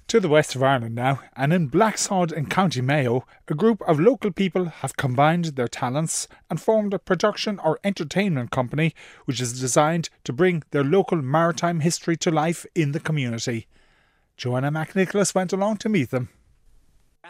To 0.07 0.19
the 0.19 0.27
west 0.27 0.53
of 0.53 0.63
Ireland 0.63 0.95
now, 0.95 1.21
and 1.33 1.53
in 1.53 1.69
Blacksod 1.69 2.33
in 2.33 2.47
County 2.47 2.81
Mayo, 2.81 3.25
a 3.47 3.53
group 3.53 3.81
of 3.83 4.01
local 4.01 4.31
people 4.31 4.65
have 4.65 4.97
combined 4.97 5.45
their 5.45 5.69
talents 5.69 6.27
and 6.49 6.59
formed 6.59 6.93
a 6.93 6.99
production 6.99 7.57
or 7.59 7.79
entertainment 7.85 8.51
company 8.51 8.93
which 9.23 9.39
is 9.39 9.57
designed 9.57 10.09
to 10.25 10.33
bring 10.33 10.63
their 10.71 10.83
local 10.83 11.21
maritime 11.21 11.79
history 11.79 12.17
to 12.17 12.31
life 12.31 12.65
in 12.75 12.91
the 12.91 12.99
community. 12.99 13.67
Joanna 14.35 14.73
McNicholas 14.73 15.33
went 15.33 15.53
along 15.53 15.77
to 15.77 15.87
meet 15.87 16.09
them. 16.09 16.27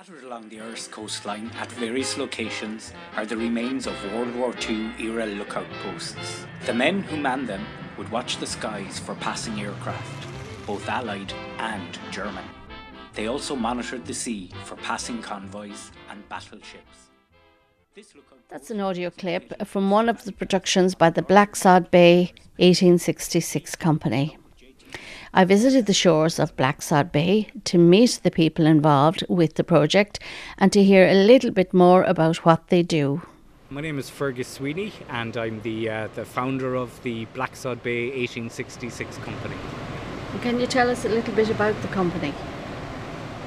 Scattered 0.01 0.23
along 0.23 0.49
the 0.49 0.59
Earth's 0.59 0.87
coastline 0.87 1.51
at 1.59 1.71
various 1.73 2.17
locations 2.17 2.91
are 3.15 3.23
the 3.23 3.37
remains 3.37 3.85
of 3.85 3.93
World 4.11 4.35
War 4.35 4.51
II 4.67 4.89
era 4.99 5.27
lookout 5.27 5.69
posts. 5.83 6.43
The 6.65 6.73
men 6.73 7.03
who 7.03 7.17
manned 7.17 7.47
them 7.47 7.63
would 7.99 8.09
watch 8.09 8.37
the 8.37 8.47
skies 8.47 8.97
for 8.97 9.13
passing 9.13 9.61
aircraft, 9.61 10.27
both 10.65 10.89
Allied 10.89 11.31
and 11.59 11.99
German. 12.09 12.45
They 13.13 13.27
also 13.27 13.55
monitored 13.55 14.07
the 14.07 14.15
sea 14.15 14.49
for 14.65 14.75
passing 14.77 15.21
convoys 15.21 15.91
and 16.09 16.27
battleships. 16.29 17.11
That's 18.49 18.71
an 18.71 18.79
audio 18.79 19.11
clip 19.11 19.67
from 19.67 19.91
one 19.91 20.09
of 20.09 20.23
the 20.23 20.31
productions 20.31 20.95
by 20.95 21.11
the 21.11 21.21
Blacksod 21.21 21.91
Bay 21.91 22.33
1866 22.57 23.75
Company. 23.75 24.35
I 25.33 25.45
visited 25.45 25.85
the 25.85 25.93
shores 25.93 26.39
of 26.39 26.57
Blacksod 26.57 27.13
Bay 27.13 27.47
to 27.63 27.77
meet 27.77 28.19
the 28.21 28.31
people 28.31 28.65
involved 28.65 29.23
with 29.29 29.53
the 29.53 29.63
project 29.63 30.19
and 30.57 30.73
to 30.73 30.83
hear 30.83 31.07
a 31.07 31.13
little 31.13 31.51
bit 31.51 31.73
more 31.73 32.03
about 32.03 32.43
what 32.43 32.67
they 32.67 32.83
do. 32.83 33.21
My 33.69 33.79
name 33.79 33.97
is 33.97 34.09
Fergus 34.09 34.49
Sweeney, 34.49 34.91
and 35.07 35.37
I'm 35.37 35.61
the 35.61 35.89
uh, 35.89 36.07
the 36.15 36.25
founder 36.25 36.75
of 36.75 37.01
the 37.03 37.27
Blacksod 37.27 37.81
Bay 37.81 38.07
1866 38.09 39.17
company. 39.19 39.55
Can 40.41 40.59
you 40.59 40.67
tell 40.67 40.89
us 40.89 41.05
a 41.05 41.09
little 41.09 41.33
bit 41.33 41.49
about 41.49 41.81
the 41.81 41.87
company? 41.87 42.33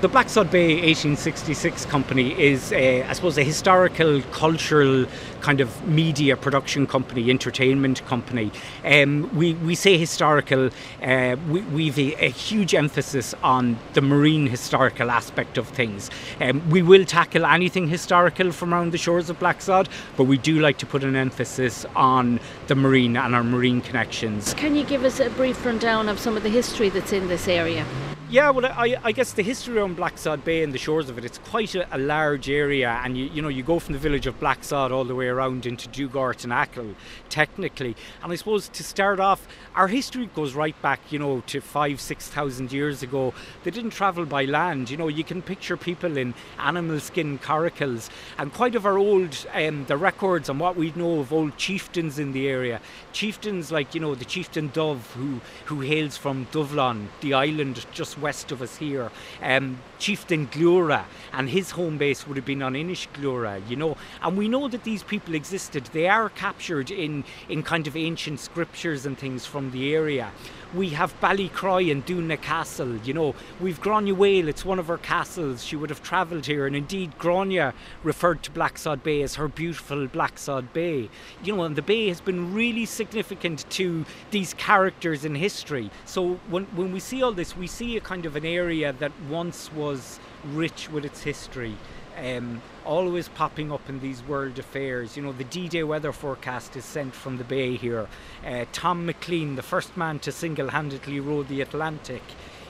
The 0.05 0.11
Blacksod 0.11 0.51
Bay 0.51 0.75
1866 0.75 1.87
company 1.87 2.38
is, 2.38 2.73
uh, 2.73 3.07
I 3.09 3.12
suppose, 3.14 3.38
a 3.38 3.43
historical, 3.43 4.21
cultural 4.33 5.07
kind 5.40 5.62
of 5.62 5.88
media 5.88 6.37
production 6.37 6.87
company, 6.87 7.31
entertainment 7.31 8.05
company. 8.05 8.53
Um, 8.85 9.35
we, 9.35 9.55
we 9.55 9.75
say 9.75 9.97
historical, 9.97 10.69
uh, 11.03 11.37
we, 11.49 11.62
we've 11.62 11.99
a, 11.99 12.27
a 12.27 12.29
huge 12.29 12.75
emphasis 12.75 13.35
on 13.43 13.79
the 13.95 14.03
marine 14.03 14.47
historical 14.47 15.11
aspect 15.11 15.57
of 15.57 15.69
things. 15.69 16.11
Um, 16.38 16.69
we 16.69 16.83
will 16.83 17.07
tackle 17.07 17.47
anything 17.47 17.88
historical 17.88 18.53
from 18.53 18.75
around 18.75 18.93
the 18.93 18.99
shores 18.99 19.31
of 19.31 19.38
Blacksod, 19.38 19.88
but 20.19 20.25
we 20.25 20.37
do 20.37 20.61
like 20.61 20.77
to 20.81 20.87
put 20.87 21.03
an 21.03 21.17
emphasis 21.17 21.87
on 21.97 22.40
the 22.67 22.75
marine 22.75 23.17
and 23.17 23.35
our 23.35 23.43
marine 23.43 23.81
connections. 23.81 24.53
Can 24.53 24.77
you 24.77 24.85
give 24.85 25.03
us 25.03 25.19
a 25.19 25.31
brief 25.31 25.64
rundown 25.64 26.11
of 26.11 26.19
some 26.19 26.37
of 26.37 26.43
the 26.43 26.51
history 26.51 26.90
that's 26.90 27.14
in 27.14 27.29
this 27.29 27.49
area? 27.49 27.87
Yeah, 28.31 28.51
well, 28.51 28.67
I, 28.67 28.97
I 29.05 29.13
guess 29.13 29.35
the 29.35 29.43
history 29.43 29.79
around 29.79 29.99
Blacksod 29.99 30.45
Bay 30.45 30.65
and 30.65 30.73
the 30.73 30.79
shores 30.79 31.11
of 31.11 31.19
it, 31.19 31.27
it's 31.27 31.39
quite 31.39 31.75
a, 31.75 31.87
a 31.95 31.99
large 31.99 32.49
area, 32.49 33.01
and 33.05 33.17
you, 33.17 33.27
you 33.27 33.43
know, 33.43 33.49
you 33.49 33.63
go 33.63 33.79
from 33.79 33.93
the 33.93 33.99
village 33.99 34.27
of 34.27 34.41
Blacksod 34.41 34.91
all 34.91 35.05
the 35.05 35.15
way 35.15 35.29
around 35.29 35.67
into 35.67 35.89
Dugart 35.91 36.43
and 36.43 36.53
Achill, 36.53 36.97
technically. 37.29 37.95
And 38.23 38.33
I 38.33 38.37
suppose 38.37 38.69
to 38.71 38.83
start 38.83 39.21
off, 39.21 39.47
our 39.77 39.89
history 39.89 40.29
goes 40.35 40.55
right 40.55 40.81
back, 40.81 41.01
you 41.11 41.19
know, 41.19 41.43
to 41.49 41.61
five, 41.61 42.01
six 42.01 42.27
thousand 42.27 42.73
years 42.73 43.03
ago. 43.03 43.35
They 43.63 43.71
didn't 43.71 43.91
travel 43.91 44.25
by 44.25 44.47
land, 44.47 44.91
you 44.91 44.97
know, 44.97 45.09
you 45.09 45.23
can 45.23 45.43
picture 45.43 45.77
people 45.77 46.17
in 46.17 46.35
animal 46.59 47.01
skin 47.01 47.39
coracles, 47.39 48.09
and 48.39 48.53
quite 48.53 48.75
of 48.75 48.87
our 48.87 48.99
old, 48.99 49.47
um, 49.53 49.85
the 49.85 49.99
records 49.99 50.49
and 50.49 50.59
what 50.59 50.77
we 50.77 50.93
know 50.97 51.21
of 51.21 51.33
old 51.33 51.57
chieftains 51.59 52.19
in 52.19 52.33
the 52.33 52.49
area. 52.49 52.81
Chieftains 53.13 53.71
like, 53.71 53.95
you 53.95 54.01
know, 54.01 54.15
the 54.15 54.25
chieftain 54.25 54.71
Dove, 54.73 55.13
who, 55.13 55.41
who 55.67 55.83
hails 55.83 56.17
from 56.17 56.47
Duvillaun, 56.47 57.09
the 57.21 57.35
island 57.35 57.85
just 57.93 58.13
west 58.18 58.53
of 58.53 58.62
us 58.62 58.77
here. 58.77 59.11
Um, 59.42 59.79
Chieftain 59.98 60.46
Glura, 60.48 61.05
and 61.33 61.48
his 61.48 61.72
home 61.72 61.98
base 61.98 62.27
would 62.27 62.37
have 62.37 62.46
been 62.46 62.62
on 62.62 62.74
Inishglora, 62.74 63.68
you 63.68 63.77
know. 63.77 63.96
And 64.22 64.37
we 64.37 64.48
know 64.48 64.68
that 64.68 64.85
these 64.85 65.03
people 65.03 65.35
existed. 65.35 65.85
They 65.92 66.09
are 66.09 66.29
captured 66.29 66.90
in, 66.90 67.24
in 67.48 67.62
kind 67.62 67.87
of 67.87 67.96
ancient 67.96 68.40
scriptures 68.40 69.07
and 69.07 69.18
things 69.18 69.46
from 69.46 69.70
the 69.70 69.94
area. 69.94 70.33
We 70.75 70.89
have 70.91 71.19
Ballycroy 71.21 71.93
and 71.93 72.05
Doona 72.05 72.41
Castle, 72.41 72.97
you 72.99 73.15
know. 73.15 73.35
We've 73.61 73.81
Granuaile, 73.81 74.49
it's 74.49 74.65
one 74.65 74.81
of 74.81 74.89
her 74.89 74.99
castles. 74.99 75.65
She 75.65 75.77
would 75.77 75.89
have 75.91 76.03
travelled 76.03 76.47
here, 76.47 76.67
and 76.67 76.75
indeed, 76.75 77.17
Grania 77.19 77.75
referred 78.03 78.43
to 78.43 78.51
Blacksod 78.51 79.03
Bay 79.05 79.23
as 79.23 79.37
her 79.37 79.47
beautiful 79.47 80.09
Blacksod 80.09 80.73
Bay. 80.73 81.09
You 81.45 81.57
know, 81.57 81.63
and 81.63 81.77
the 81.77 81.83
bay 81.83 82.09
has 82.09 82.21
been 82.21 82.53
really 82.53 82.87
significant 82.87 83.71
to 83.71 84.05
these 84.33 84.55
characters 84.55 85.25
in 85.25 85.37
history. 85.37 85.91
So 86.07 86.35
when, 86.49 86.65
when 86.77 86.93
we 86.93 86.99
see 86.99 87.23
all 87.23 87.33
this, 87.33 87.57
we 87.57 87.69
see 87.69 87.97
a 87.97 88.01
kind 88.01 88.27
of 88.27 88.35
an 88.35 88.45
area 88.45 88.93
that 88.95 89.13
once 89.31 89.73
was 89.73 90.19
rich 90.45 90.91
with 90.91 91.05
its 91.05 91.23
history. 91.23 91.77
Um, 92.19 92.63
always 92.85 93.29
popping 93.29 93.73
up 93.73 93.88
in 93.88 94.01
these 94.01 94.23
world 94.23 94.59
affairs. 94.59 95.16
You 95.16 95.23
know, 95.23 95.33
the 95.33 95.44
D 95.44 95.68
Day 95.68 95.83
weather 95.83 96.12
forecast 96.12 96.77
is 96.77 96.85
sent 96.85 97.14
from 97.14 97.38
the 97.38 97.44
bay 97.44 97.77
here. 97.77 98.07
Uh, 98.47 98.64
Tom 98.73 99.07
McClean, 99.07 99.57
the 99.57 99.62
first 99.62 99.97
man 99.97 100.18
to 100.20 100.33
single 100.33 100.68
handedly 100.68 101.20
row 101.20 101.42
the 101.42 101.61
Atlantic, 101.61 102.23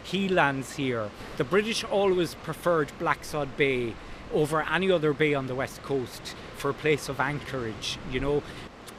he 0.02 0.28
lands 0.28 0.76
here. 0.76 1.10
The 1.36 1.44
British 1.44 1.84
always 1.84 2.34
preferred 2.34 2.92
Blacksod 2.98 3.56
Bay 3.56 3.94
over 4.32 4.62
any 4.62 4.90
other 4.90 5.12
bay 5.12 5.34
on 5.34 5.46
the 5.46 5.54
west 5.54 5.82
coast 5.82 6.34
for 6.56 6.70
a 6.70 6.74
place 6.74 7.08
of 7.08 7.20
anchorage, 7.20 7.98
you 8.10 8.20
know. 8.20 8.42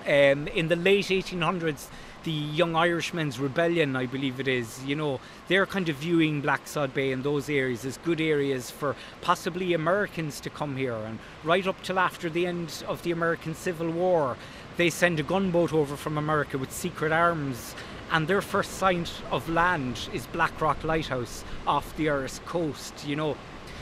Um, 0.06 0.48
in 0.48 0.68
the 0.68 0.76
late 0.76 1.06
1800s, 1.06 1.88
the 2.26 2.32
Young 2.32 2.76
Irishmen's 2.76 3.40
Rebellion, 3.40 3.96
I 3.96 4.08
believe 4.08 4.40
it 4.40 4.48
is, 4.48 4.84
you 4.84 4.96
know, 4.96 5.20
they're 5.48 5.68
kind 5.68 5.88
of 5.90 5.98
viewing 5.98 6.42
Blacksod 6.42 6.92
Bay 6.92 7.12
and 7.12 7.24
those 7.24 7.50
areas 7.52 7.86
as 7.86 7.98
good 7.98 8.20
areas 8.20 8.72
for 8.72 8.96
possibly 9.22 9.76
Americans 9.76 10.40
to 10.42 10.50
come 10.50 10.76
here. 10.76 10.96
And 10.96 11.20
right 11.44 11.66
up 11.68 11.82
till 11.84 12.00
after 12.00 12.28
the 12.28 12.48
end 12.48 12.84
of 12.88 13.04
the 13.04 13.12
American 13.12 13.54
Civil 13.54 13.92
War, 13.92 14.38
they 14.76 14.90
send 14.90 15.20
a 15.20 15.24
gunboat 15.24 15.72
over 15.72 15.96
from 15.96 16.18
America 16.18 16.58
with 16.58 16.72
secret 16.72 17.12
arms. 17.12 17.76
And 18.12 18.28
their 18.28 18.42
first 18.42 18.72
sight 18.72 19.12
of 19.32 19.48
land 19.48 20.10
is 20.12 20.26
Blackrock 20.28 20.84
Lighthouse 20.84 21.44
off 21.68 21.96
the 21.96 22.10
Irish 22.10 22.40
coast, 22.40 23.08
you 23.08 23.16
know. 23.16 23.38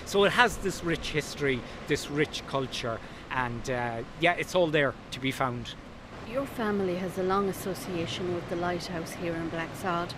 So 0.06 0.26
it 0.26 0.34
has 0.34 0.58
this 0.58 0.84
rich 0.84 1.12
history, 1.12 1.62
this 1.88 2.12
rich 2.12 2.46
culture, 2.48 3.00
and 3.32 3.70
uh, 3.70 4.04
yeah, 4.20 4.34
it's 4.34 4.54
all 4.54 4.68
there 4.68 4.94
to 5.12 5.20
be 5.22 5.32
found. 5.32 5.76
Your 6.32 6.46
family 6.46 6.96
has 6.96 7.18
a 7.18 7.24
long 7.24 7.50
association 7.50 8.34
with 8.34 8.50
the 8.50 8.56
lighthouse 8.56 9.12
here 9.12 9.34
in 9.36 9.52
Blacksod. 9.52 10.14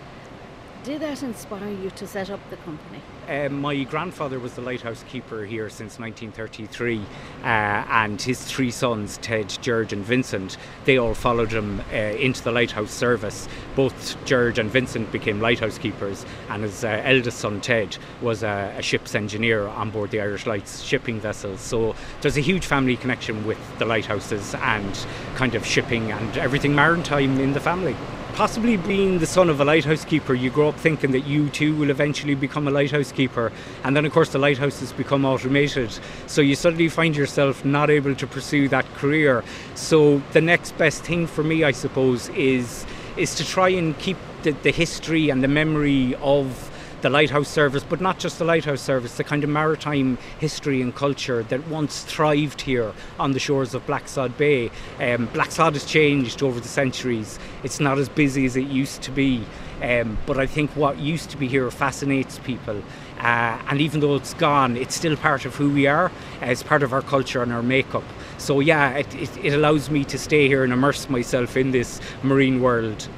Did 0.86 1.00
that 1.00 1.24
inspire 1.24 1.68
you 1.68 1.90
to 1.90 2.06
set 2.06 2.30
up 2.30 2.38
the 2.48 2.56
company? 2.58 3.00
Uh, 3.28 3.48
my 3.48 3.82
grandfather 3.82 4.38
was 4.38 4.54
the 4.54 4.60
lighthouse 4.60 5.04
keeper 5.08 5.44
here 5.44 5.68
since 5.68 5.98
1933, 5.98 7.00
uh, 7.42 7.44
and 7.44 8.22
his 8.22 8.44
three 8.44 8.70
sons, 8.70 9.18
Ted, 9.18 9.48
George, 9.60 9.92
and 9.92 10.04
Vincent, 10.04 10.56
they 10.84 10.96
all 10.96 11.12
followed 11.12 11.50
him 11.50 11.82
uh, 11.92 11.96
into 11.96 12.40
the 12.44 12.52
lighthouse 12.52 12.92
service. 12.92 13.48
Both 13.74 14.24
George 14.26 14.60
and 14.60 14.70
Vincent 14.70 15.10
became 15.10 15.40
lighthouse 15.40 15.76
keepers, 15.76 16.24
and 16.50 16.62
his 16.62 16.84
uh, 16.84 17.02
eldest 17.04 17.40
son, 17.40 17.60
Ted, 17.60 17.98
was 18.22 18.44
a, 18.44 18.72
a, 18.78 18.82
ship's 18.82 19.16
engineer 19.16 19.66
on 19.66 19.90
board 19.90 20.12
the 20.12 20.20
Irish 20.20 20.46
Lights 20.46 20.82
shipping 20.82 21.18
vessels. 21.18 21.60
So 21.60 21.96
there's 22.20 22.36
a 22.36 22.42
huge 22.42 22.64
family 22.64 22.96
connection 22.96 23.44
with 23.44 23.58
the 23.80 23.86
lighthouses 23.86 24.54
and 24.54 25.04
kind 25.34 25.56
of 25.56 25.66
shipping 25.66 26.12
and 26.12 26.36
everything 26.36 26.76
maritime 26.76 27.40
in 27.40 27.54
the 27.54 27.60
family 27.60 27.96
possibly 28.36 28.76
being 28.76 29.18
the 29.18 29.26
son 29.26 29.48
of 29.48 29.62
a 29.62 29.64
lighthouse 29.64 30.04
keeper, 30.04 30.34
you 30.34 30.50
grow 30.50 30.68
up 30.68 30.76
thinking 30.76 31.10
that 31.10 31.20
you 31.20 31.48
too 31.48 31.74
will 31.74 31.88
eventually 31.88 32.34
become 32.34 32.68
a 32.68 32.70
lighthouse 32.70 33.10
keeper. 33.10 33.50
And 33.82 33.96
then, 33.96 34.04
of 34.04 34.12
course, 34.12 34.28
the 34.28 34.38
lighthouses 34.38 34.92
become 34.92 35.24
automated. 35.24 35.98
So 36.26 36.42
you 36.42 36.54
suddenly 36.54 36.90
find 36.90 37.16
yourself 37.16 37.64
not 37.64 37.88
able 37.88 38.14
to 38.14 38.26
pursue 38.26 38.68
that 38.68 38.84
career. 38.96 39.42
So 39.74 40.18
the 40.32 40.42
next 40.42 40.76
best 40.76 41.02
thing 41.02 41.26
for 41.26 41.42
me, 41.42 41.64
I 41.64 41.72
suppose, 41.72 42.28
is 42.30 42.84
is 43.16 43.34
to 43.36 43.46
try 43.46 43.70
and 43.70 43.98
keep 43.98 44.18
the, 44.42 44.50
the 44.50 44.70
history 44.70 45.30
and 45.30 45.42
the 45.42 45.48
memory 45.48 46.14
of 46.16 46.70
the 47.06 47.10
lighthouse 47.10 47.48
service, 47.48 47.84
but 47.84 48.00
not 48.00 48.18
just 48.18 48.40
the 48.40 48.44
lighthouse 48.44 48.80
service, 48.80 49.16
the 49.16 49.22
kind 49.22 49.44
of 49.44 49.48
maritime 49.48 50.18
history 50.40 50.82
and 50.82 50.92
culture 50.92 51.44
that 51.44 51.64
once 51.68 52.02
thrived 52.02 52.60
here 52.60 52.92
on 53.20 53.30
the 53.30 53.38
shores 53.38 53.74
of 53.74 53.86
Blacksod 53.86 54.36
Bay. 54.36 54.66
Um, 54.98 55.28
Blacksod 55.28 55.74
has 55.74 55.84
changed 55.84 56.42
over 56.42 56.58
the 56.58 56.66
centuries. 56.66 57.38
It's 57.62 57.78
not 57.78 57.98
as 57.98 58.08
busy 58.08 58.44
as 58.44 58.56
it 58.56 58.66
used 58.66 59.02
to 59.02 59.12
be. 59.12 59.44
Um, 59.80 60.18
but 60.26 60.36
I 60.36 60.46
think 60.46 60.74
what 60.74 60.98
used 60.98 61.30
to 61.30 61.36
be 61.36 61.46
here 61.46 61.70
fascinates 61.70 62.40
people. 62.40 62.82
Uh, 63.20 63.62
and 63.68 63.80
even 63.80 64.00
though 64.00 64.16
it's 64.16 64.34
gone, 64.34 64.76
it's 64.76 64.96
still 64.96 65.16
part 65.16 65.44
of 65.44 65.54
who 65.54 65.70
we 65.70 65.86
are. 65.86 66.10
It's 66.42 66.64
part 66.64 66.82
of 66.82 66.92
our 66.92 67.02
culture 67.02 67.40
and 67.40 67.52
our 67.52 67.62
makeup. 67.62 68.02
So, 68.38 68.58
yeah, 68.58 68.94
it, 68.94 69.14
it, 69.14 69.44
it 69.44 69.54
allows 69.54 69.90
me 69.90 70.02
to 70.06 70.18
stay 70.18 70.48
here 70.48 70.64
and 70.64 70.72
immerse 70.72 71.08
myself 71.08 71.56
in 71.56 71.70
this 71.70 72.00
marine 72.24 72.60
world 72.60 73.08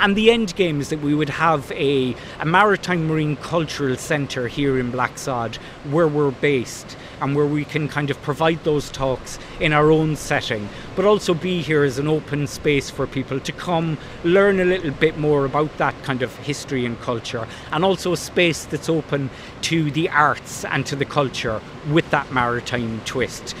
and 0.00 0.16
the 0.16 0.30
end 0.30 0.54
game 0.56 0.80
is 0.80 0.90
that 0.90 1.00
we 1.00 1.14
would 1.14 1.28
have 1.28 1.70
a, 1.72 2.14
a 2.40 2.44
maritime 2.44 3.06
marine 3.06 3.36
cultural 3.36 3.96
centre 3.96 4.48
here 4.48 4.78
in 4.78 4.92
Blacksod 4.92 5.56
where 5.90 6.08
we're 6.08 6.30
based 6.30 6.96
and 7.20 7.34
where 7.34 7.46
we 7.46 7.64
can 7.64 7.88
kind 7.88 8.10
of 8.10 8.20
provide 8.22 8.62
those 8.64 8.90
talks 8.90 9.38
in 9.60 9.72
our 9.72 9.90
own 9.90 10.16
setting, 10.16 10.68
but 10.94 11.04
also 11.04 11.32
be 11.32 11.62
here 11.62 11.82
as 11.82 11.98
an 11.98 12.06
open 12.06 12.46
space 12.46 12.90
for 12.90 13.06
people 13.06 13.40
to 13.40 13.52
come 13.52 13.96
learn 14.24 14.60
a 14.60 14.64
little 14.64 14.90
bit 14.90 15.16
more 15.18 15.44
about 15.44 15.76
that 15.78 15.94
kind 16.02 16.22
of 16.22 16.36
history 16.38 16.84
and 16.84 17.00
culture, 17.00 17.46
and 17.72 17.84
also 17.84 18.12
a 18.12 18.16
space 18.16 18.64
that's 18.66 18.88
open 18.88 19.30
to 19.62 19.90
the 19.92 20.08
arts 20.10 20.64
and 20.66 20.84
to 20.86 20.96
the 20.96 21.04
culture 21.04 21.60
with 21.90 22.08
that 22.10 22.30
maritime 22.32 23.00
twist 23.04 23.54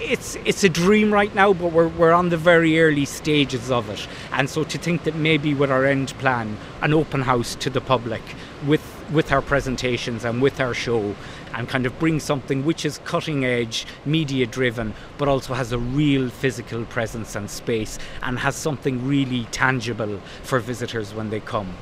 it's 0.00 0.36
it's 0.44 0.64
a 0.64 0.68
dream 0.68 1.12
right 1.12 1.34
now, 1.34 1.52
but 1.52 1.72
we're 1.72 1.88
we're 1.88 2.12
on 2.12 2.28
the 2.28 2.36
very 2.36 2.80
early 2.80 3.04
stages 3.04 3.70
of 3.70 3.88
it. 3.90 4.06
And 4.32 4.48
so 4.48 4.64
to 4.64 4.78
think 4.78 5.04
that 5.04 5.14
maybe 5.14 5.54
with 5.54 5.70
our 5.70 5.84
end 5.84 6.10
plan, 6.18 6.56
an 6.82 6.92
open 6.92 7.22
house 7.22 7.54
to 7.56 7.70
the 7.70 7.80
public 7.80 8.22
with 8.66 8.82
with 9.12 9.32
our 9.32 9.42
presentations 9.42 10.24
and 10.24 10.42
with 10.42 10.60
our 10.60 10.74
show 10.74 11.14
and 11.54 11.68
kind 11.68 11.86
of 11.86 11.98
bring 11.98 12.20
something 12.20 12.64
which 12.64 12.84
is 12.84 12.98
cutting 13.04 13.44
edge, 13.44 13.86
media 14.04 14.46
driven, 14.46 14.92
but 15.16 15.28
also 15.28 15.54
has 15.54 15.72
a 15.72 15.78
real 15.78 16.28
physical 16.28 16.84
presence 16.86 17.34
and 17.34 17.48
space 17.48 17.98
and 18.22 18.38
has 18.38 18.56
something 18.56 19.06
really 19.06 19.44
tangible 19.52 20.20
for 20.42 20.58
visitors 20.58 21.14
when 21.14 21.30
they 21.30 21.40
come. 21.40 21.74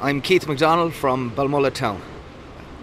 I'm 0.00 0.20
Keith 0.20 0.48
McDonald 0.48 0.94
from 0.94 1.30
Belmullet 1.30 1.74
Town. 1.74 2.02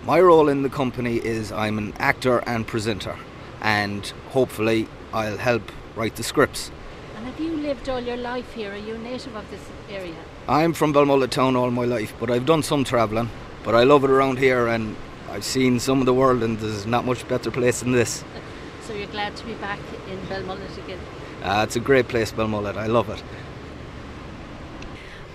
My 0.06 0.22
role 0.22 0.48
in 0.48 0.62
the 0.62 0.70
company 0.70 1.18
is 1.18 1.52
I'm 1.52 1.78
an 1.78 1.94
actor 2.00 2.40
and 2.48 2.66
presenter 2.66 3.18
and 3.62 4.06
hopefully 4.30 4.88
I'll 5.14 5.38
help 5.38 5.72
write 5.96 6.16
the 6.16 6.24
scripts. 6.24 6.72
And 7.18 7.26
have 7.26 7.40
you 7.40 7.58
lived 7.58 7.90
all 7.90 8.00
your 8.00 8.18
life 8.18 8.54
here? 8.54 8.72
Are 8.72 8.78
you 8.78 8.96
a 8.96 8.98
native 8.98 9.36
of 9.36 9.50
this 9.52 9.62
area? 9.90 10.16
I'm 10.48 10.74
from 10.74 10.94
Belmullet 10.94 11.30
town 11.30 11.56
all 11.56 11.72
my 11.72 11.86
life, 11.86 12.14
but 12.20 12.32
I've 12.32 12.46
done 12.46 12.64
some 12.64 12.84
travelling. 12.84 13.30
But 13.64 13.76
I 13.76 13.84
love 13.84 14.04
it 14.04 14.10
around 14.10 14.40
here 14.40 14.68
and 14.68 14.96
I've 15.30 15.44
seen 15.44 15.80
some 15.80 16.00
of 16.00 16.06
the 16.06 16.14
world 16.14 16.42
and 16.44 16.58
there's 16.60 16.86
not 16.86 17.06
much 17.06 17.28
better 17.28 17.52
place 17.52 17.82
than 17.82 17.92
this. 17.92 18.24
so 18.88 18.94
you're 18.94 19.08
glad 19.08 19.36
to 19.36 19.46
be 19.46 19.54
back 19.56 19.80
in 20.10 20.18
Belmullet 20.28 20.78
again? 20.84 21.00
Uh, 21.44 21.64
it's 21.66 21.76
a 21.76 21.80
great 21.80 22.08
place, 22.08 22.32
Belmullet. 22.32 22.76
I 22.76 22.88
love 22.88 23.10
it. 23.10 23.24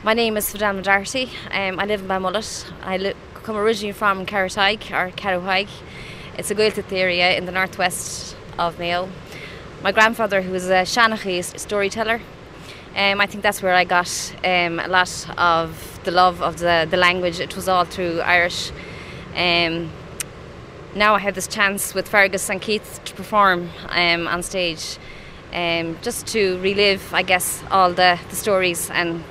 My 0.02 0.12
name 0.12 0.36
is 0.36 0.50
Fidel 0.50 0.82
Darty. 0.82 1.30
Um, 1.50 1.80
I 1.80 1.86
live 1.86 2.02
in 2.02 2.08
Belmullet. 2.08 2.70
I 2.82 2.96
li- 2.96 3.14
come 3.42 3.56
originally 3.56 3.92
from 3.92 4.26
Carrothaig 4.26 4.90
or 4.90 5.10
Carrowhaig. 5.12 5.68
It's 6.36 6.50
a 6.50 6.54
Gaeltacht 6.56 6.92
area 6.92 7.36
in 7.38 7.46
the 7.46 7.52
northwest 7.52 8.36
of 8.58 8.76
Mayo. 8.80 9.08
My 9.84 9.92
grandfather, 9.92 10.42
who 10.42 10.50
was 10.50 10.68
a 10.68 10.82
Shanachie 10.82 11.44
storyteller, 11.60 12.20
um, 12.96 13.20
I 13.20 13.26
think 13.26 13.44
that's 13.44 13.62
where 13.62 13.74
I 13.74 13.84
got 13.84 14.34
um, 14.44 14.80
a 14.80 14.88
lot 14.88 15.26
of 15.38 16.00
the 16.02 16.10
love 16.10 16.42
of 16.42 16.58
the, 16.58 16.88
the 16.90 16.96
language. 16.96 17.38
It 17.38 17.54
was 17.54 17.68
all 17.68 17.84
through 17.84 18.20
Irish. 18.20 18.72
Um, 19.36 19.92
now 20.96 21.14
I 21.14 21.20
have 21.20 21.36
this 21.36 21.46
chance 21.46 21.94
with 21.94 22.08
Fergus 22.08 22.50
and 22.50 22.60
Keith 22.60 23.00
to 23.04 23.14
perform 23.14 23.70
um, 23.90 24.26
on 24.26 24.42
stage, 24.42 24.98
um, 25.52 25.96
just 26.02 26.26
to 26.28 26.58
relive, 26.58 27.14
I 27.14 27.22
guess, 27.22 27.62
all 27.70 27.92
the, 27.92 28.18
the 28.28 28.36
stories 28.36 28.90
and 28.90 29.22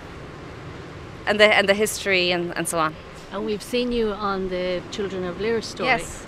and 1.26 1.38
the 1.40 1.54
and 1.54 1.68
the 1.68 1.74
history 1.74 2.32
and, 2.32 2.56
and 2.56 2.66
so 2.66 2.80
on. 2.80 2.96
And 3.34 3.46
we've 3.46 3.64
seen 3.64 3.92
you 3.92 4.14
on 4.14 4.48
the 4.48 4.82
Children 4.92 5.26
of 5.26 5.42
Lir 5.42 5.62
story. 5.62 5.90
Yes 5.90 6.28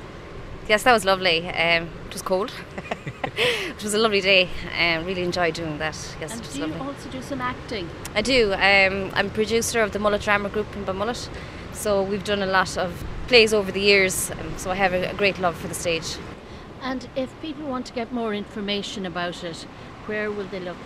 yes, 0.68 0.84
that 0.84 0.94
was 0.94 1.06
lovely. 1.06 1.48
Um, 1.48 1.90
it 2.08 2.14
was 2.14 2.22
cold. 2.22 2.52
it 3.38 3.84
was 3.84 3.94
a 3.94 3.98
lovely 3.98 4.22
day. 4.22 4.50
Um, 4.80 5.06
really 5.06 5.24
enjoyed 5.24 5.54
doing 5.54 5.78
that. 5.80 5.98
Yes, 6.20 6.32
and 6.32 6.42
it 6.42 6.48
was 6.48 6.54
do 6.56 6.62
lovely. 6.62 6.78
you 6.78 6.84
also 6.84 7.10
do 7.10 7.22
some 7.22 7.42
acting? 7.42 7.90
I 8.14 8.22
do. 8.22 8.54
Um, 8.54 9.12
I'm 9.14 9.30
producer 9.30 9.82
of 9.82 9.92
the 9.92 10.00
Mullet 10.00 10.22
Drama 10.22 10.50
Group 10.50 10.76
in 10.76 10.86
Belmullet, 10.86 11.30
so 11.74 12.02
we've 12.04 12.24
done 12.24 12.42
a 12.42 12.48
lot 12.48 12.78
of 12.78 13.04
plays 13.28 13.54
over 13.54 13.72
the 13.72 13.82
years. 13.82 14.32
Um, 14.32 14.58
so 14.58 14.72
I 14.72 14.76
have 14.76 14.94
a, 14.94 15.12
a 15.12 15.14
great 15.14 15.40
love 15.40 15.58
for 15.58 15.68
the 15.68 15.74
stage. 15.76 16.18
And 16.82 17.10
if 17.16 17.30
people 17.42 17.66
want 17.66 17.86
to 17.88 17.94
get 17.94 18.12
more 18.14 18.34
information 18.34 19.06
about 19.06 19.44
it, 19.44 19.66
where 20.06 20.30
will 20.30 20.46
they 20.46 20.60
look? 20.60 20.78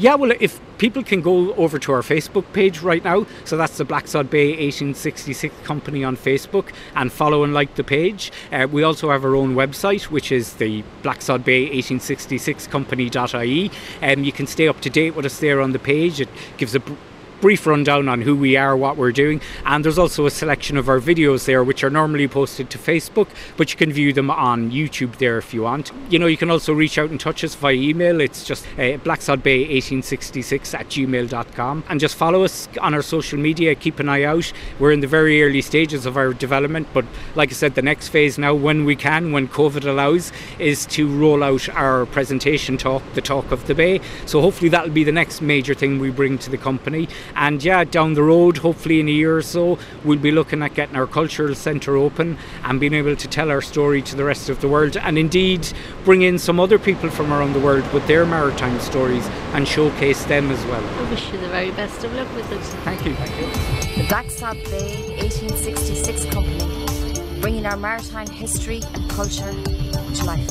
Yeah, 0.00 0.14
well, 0.14 0.32
if 0.40 0.58
people 0.78 1.02
can 1.02 1.20
go 1.20 1.52
over 1.56 1.78
to 1.78 1.92
our 1.92 2.00
Facebook 2.00 2.50
page 2.54 2.80
right 2.80 3.04
now, 3.04 3.26
so 3.44 3.58
that's 3.58 3.76
the 3.76 3.84
Blacksod 3.84 4.30
Bay 4.30 4.52
1866 4.52 5.54
Company 5.62 6.02
on 6.02 6.16
Facebook, 6.16 6.72
and 6.96 7.12
follow 7.12 7.44
and 7.44 7.52
like 7.52 7.74
the 7.74 7.84
page. 7.84 8.32
Uh, 8.50 8.66
we 8.72 8.82
also 8.82 9.10
have 9.10 9.26
our 9.26 9.36
own 9.36 9.54
website, 9.54 10.04
which 10.04 10.32
is 10.32 10.54
the 10.54 10.82
Blacksod 11.02 11.44
Bay 11.44 11.64
1866 11.64 12.66
Company.ie, 12.68 13.70
and 14.00 14.20
um, 14.20 14.24
you 14.24 14.32
can 14.32 14.46
stay 14.46 14.68
up 14.68 14.80
to 14.80 14.88
date 14.88 15.14
with 15.14 15.26
us 15.26 15.38
there 15.38 15.60
on 15.60 15.72
the 15.72 15.78
page. 15.78 16.18
It 16.18 16.30
gives 16.56 16.74
a 16.74 16.80
brief 17.40 17.66
rundown 17.66 18.08
on 18.08 18.22
who 18.22 18.36
we 18.36 18.56
are, 18.56 18.76
what 18.76 18.96
we're 18.96 19.12
doing, 19.12 19.40
and 19.64 19.84
there's 19.84 19.98
also 19.98 20.26
a 20.26 20.30
selection 20.30 20.76
of 20.76 20.88
our 20.88 21.00
videos 21.00 21.44
there, 21.44 21.64
which 21.64 21.82
are 21.84 21.90
normally 21.90 22.28
posted 22.28 22.70
to 22.70 22.78
Facebook, 22.78 23.28
but 23.56 23.70
you 23.70 23.76
can 23.76 23.92
view 23.92 24.12
them 24.12 24.30
on 24.30 24.70
YouTube 24.70 25.16
there 25.18 25.38
if 25.38 25.54
you 25.54 25.62
want. 25.62 25.92
You 26.08 26.18
know, 26.18 26.26
you 26.26 26.36
can 26.36 26.50
also 26.50 26.72
reach 26.72 26.98
out 26.98 27.10
and 27.10 27.18
touch 27.18 27.44
us 27.44 27.54
via 27.54 27.74
email. 27.74 28.20
It's 28.20 28.44
just 28.44 28.66
uh, 28.74 28.98
blacksodbay1866 29.04 30.78
at 30.78 30.88
gmail.com. 30.88 31.84
And 31.88 32.00
just 32.00 32.16
follow 32.16 32.44
us 32.44 32.68
on 32.80 32.94
our 32.94 33.02
social 33.02 33.38
media, 33.38 33.74
keep 33.74 33.98
an 33.98 34.08
eye 34.08 34.24
out. 34.24 34.52
We're 34.78 34.92
in 34.92 35.00
the 35.00 35.06
very 35.06 35.42
early 35.42 35.62
stages 35.62 36.06
of 36.06 36.16
our 36.16 36.32
development, 36.32 36.88
but 36.92 37.04
like 37.34 37.50
I 37.50 37.54
said, 37.54 37.74
the 37.74 37.82
next 37.82 38.08
phase 38.08 38.38
now, 38.38 38.54
when 38.54 38.84
we 38.84 38.96
can, 38.96 39.32
when 39.32 39.48
COVID 39.48 39.84
allows, 39.84 40.32
is 40.58 40.86
to 40.86 41.08
roll 41.08 41.42
out 41.42 41.68
our 41.70 42.06
presentation 42.06 42.76
talk, 42.76 43.02
the 43.14 43.20
Talk 43.20 43.50
of 43.52 43.66
the 43.66 43.74
Bay. 43.74 44.00
So 44.26 44.40
hopefully 44.40 44.68
that'll 44.68 44.90
be 44.90 45.04
the 45.04 45.12
next 45.12 45.40
major 45.40 45.74
thing 45.74 45.98
we 45.98 46.10
bring 46.10 46.38
to 46.38 46.50
the 46.50 46.58
company. 46.58 47.08
And 47.36 47.62
yeah, 47.62 47.84
down 47.84 48.14
the 48.14 48.22
road, 48.22 48.58
hopefully 48.58 49.00
in 49.00 49.08
a 49.08 49.12
year 49.12 49.36
or 49.36 49.42
so, 49.42 49.78
we'll 50.04 50.18
be 50.18 50.30
looking 50.30 50.62
at 50.62 50.74
getting 50.74 50.96
our 50.96 51.06
cultural 51.06 51.54
centre 51.54 51.96
open 51.96 52.38
and 52.64 52.80
being 52.80 52.94
able 52.94 53.16
to 53.16 53.28
tell 53.28 53.50
our 53.50 53.62
story 53.62 54.02
to 54.02 54.16
the 54.16 54.24
rest 54.24 54.48
of 54.48 54.60
the 54.60 54.68
world 54.68 54.96
and 54.96 55.18
indeed 55.18 55.66
bring 56.04 56.22
in 56.22 56.38
some 56.38 56.60
other 56.60 56.78
people 56.78 57.10
from 57.10 57.32
around 57.32 57.52
the 57.52 57.60
world 57.60 57.90
with 57.92 58.06
their 58.06 58.26
maritime 58.26 58.78
stories 58.80 59.26
and 59.54 59.66
showcase 59.66 60.24
them 60.24 60.50
as 60.50 60.64
well. 60.66 60.84
I 60.84 61.10
wish 61.10 61.32
you 61.32 61.38
the 61.38 61.48
very 61.48 61.70
best 61.72 62.04
of 62.04 62.12
luck 62.14 62.32
with 62.34 62.50
it. 62.52 62.60
Thank 62.84 63.04
you. 63.04 63.14
Thank 63.14 63.40
you. 63.40 64.02
The 64.02 64.08
Blacksod 64.08 64.62
Bay 64.64 65.16
1866 65.18 66.24
Company, 66.26 67.40
bringing 67.40 67.66
our 67.66 67.76
maritime 67.76 68.28
history 68.28 68.82
and 68.94 69.10
culture 69.10 69.52
to 69.52 70.24
life. 70.24 70.50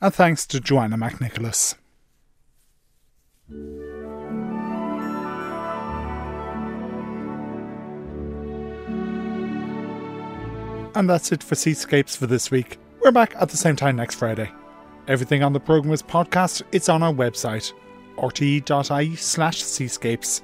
And 0.00 0.12
thanks 0.12 0.46
to 0.48 0.58
Joanna 0.58 0.96
McNicholas. 0.96 1.76
And 10.94 11.08
that's 11.08 11.32
it 11.32 11.42
for 11.42 11.54
Seascapes 11.54 12.16
for 12.16 12.26
this 12.26 12.50
week. 12.50 12.78
We're 13.00 13.12
back 13.12 13.34
at 13.36 13.48
the 13.48 13.56
same 13.56 13.76
time 13.76 13.96
next 13.96 14.16
Friday. 14.16 14.50
Everything 15.08 15.42
on 15.42 15.52
the 15.52 15.60
programme 15.60 15.92
is 15.92 16.02
podcast. 16.02 16.62
It's 16.70 16.88
on 16.88 17.02
our 17.02 17.12
website, 17.12 17.72
rte.ie 18.16 19.16
slash 19.16 19.62
seascapes. 19.62 20.42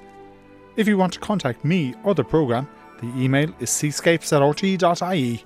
If 0.75 0.87
you 0.87 0.97
want 0.97 1.13
to 1.13 1.19
contact 1.19 1.63
me 1.63 1.93
or 2.03 2.15
the 2.15 2.23
programme, 2.23 2.67
the 2.99 3.07
email 3.15 3.53
is 3.59 3.69
seascapes 3.69 4.33
at 4.33 4.41
rte.ie. 4.41 5.43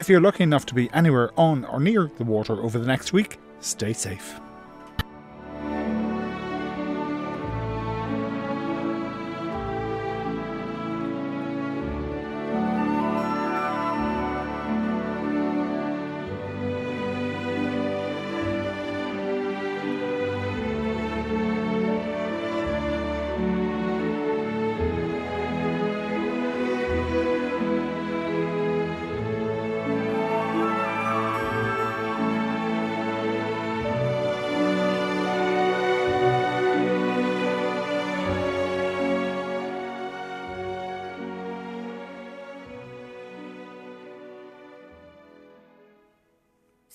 If 0.00 0.08
you're 0.08 0.20
lucky 0.20 0.42
enough 0.42 0.66
to 0.66 0.74
be 0.74 0.90
anywhere 0.92 1.30
on 1.36 1.64
or 1.66 1.78
near 1.78 2.10
the 2.16 2.24
water 2.24 2.60
over 2.60 2.78
the 2.78 2.86
next 2.86 3.12
week, 3.12 3.38
stay 3.60 3.92
safe. 3.92 4.40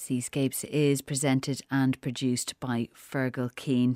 Seascapes 0.08 0.63
is 0.63 1.02
presented 1.02 1.60
and 1.70 2.00
produced 2.00 2.58
by 2.62 2.88
Fergal 2.96 3.54
Keane. 3.58 3.96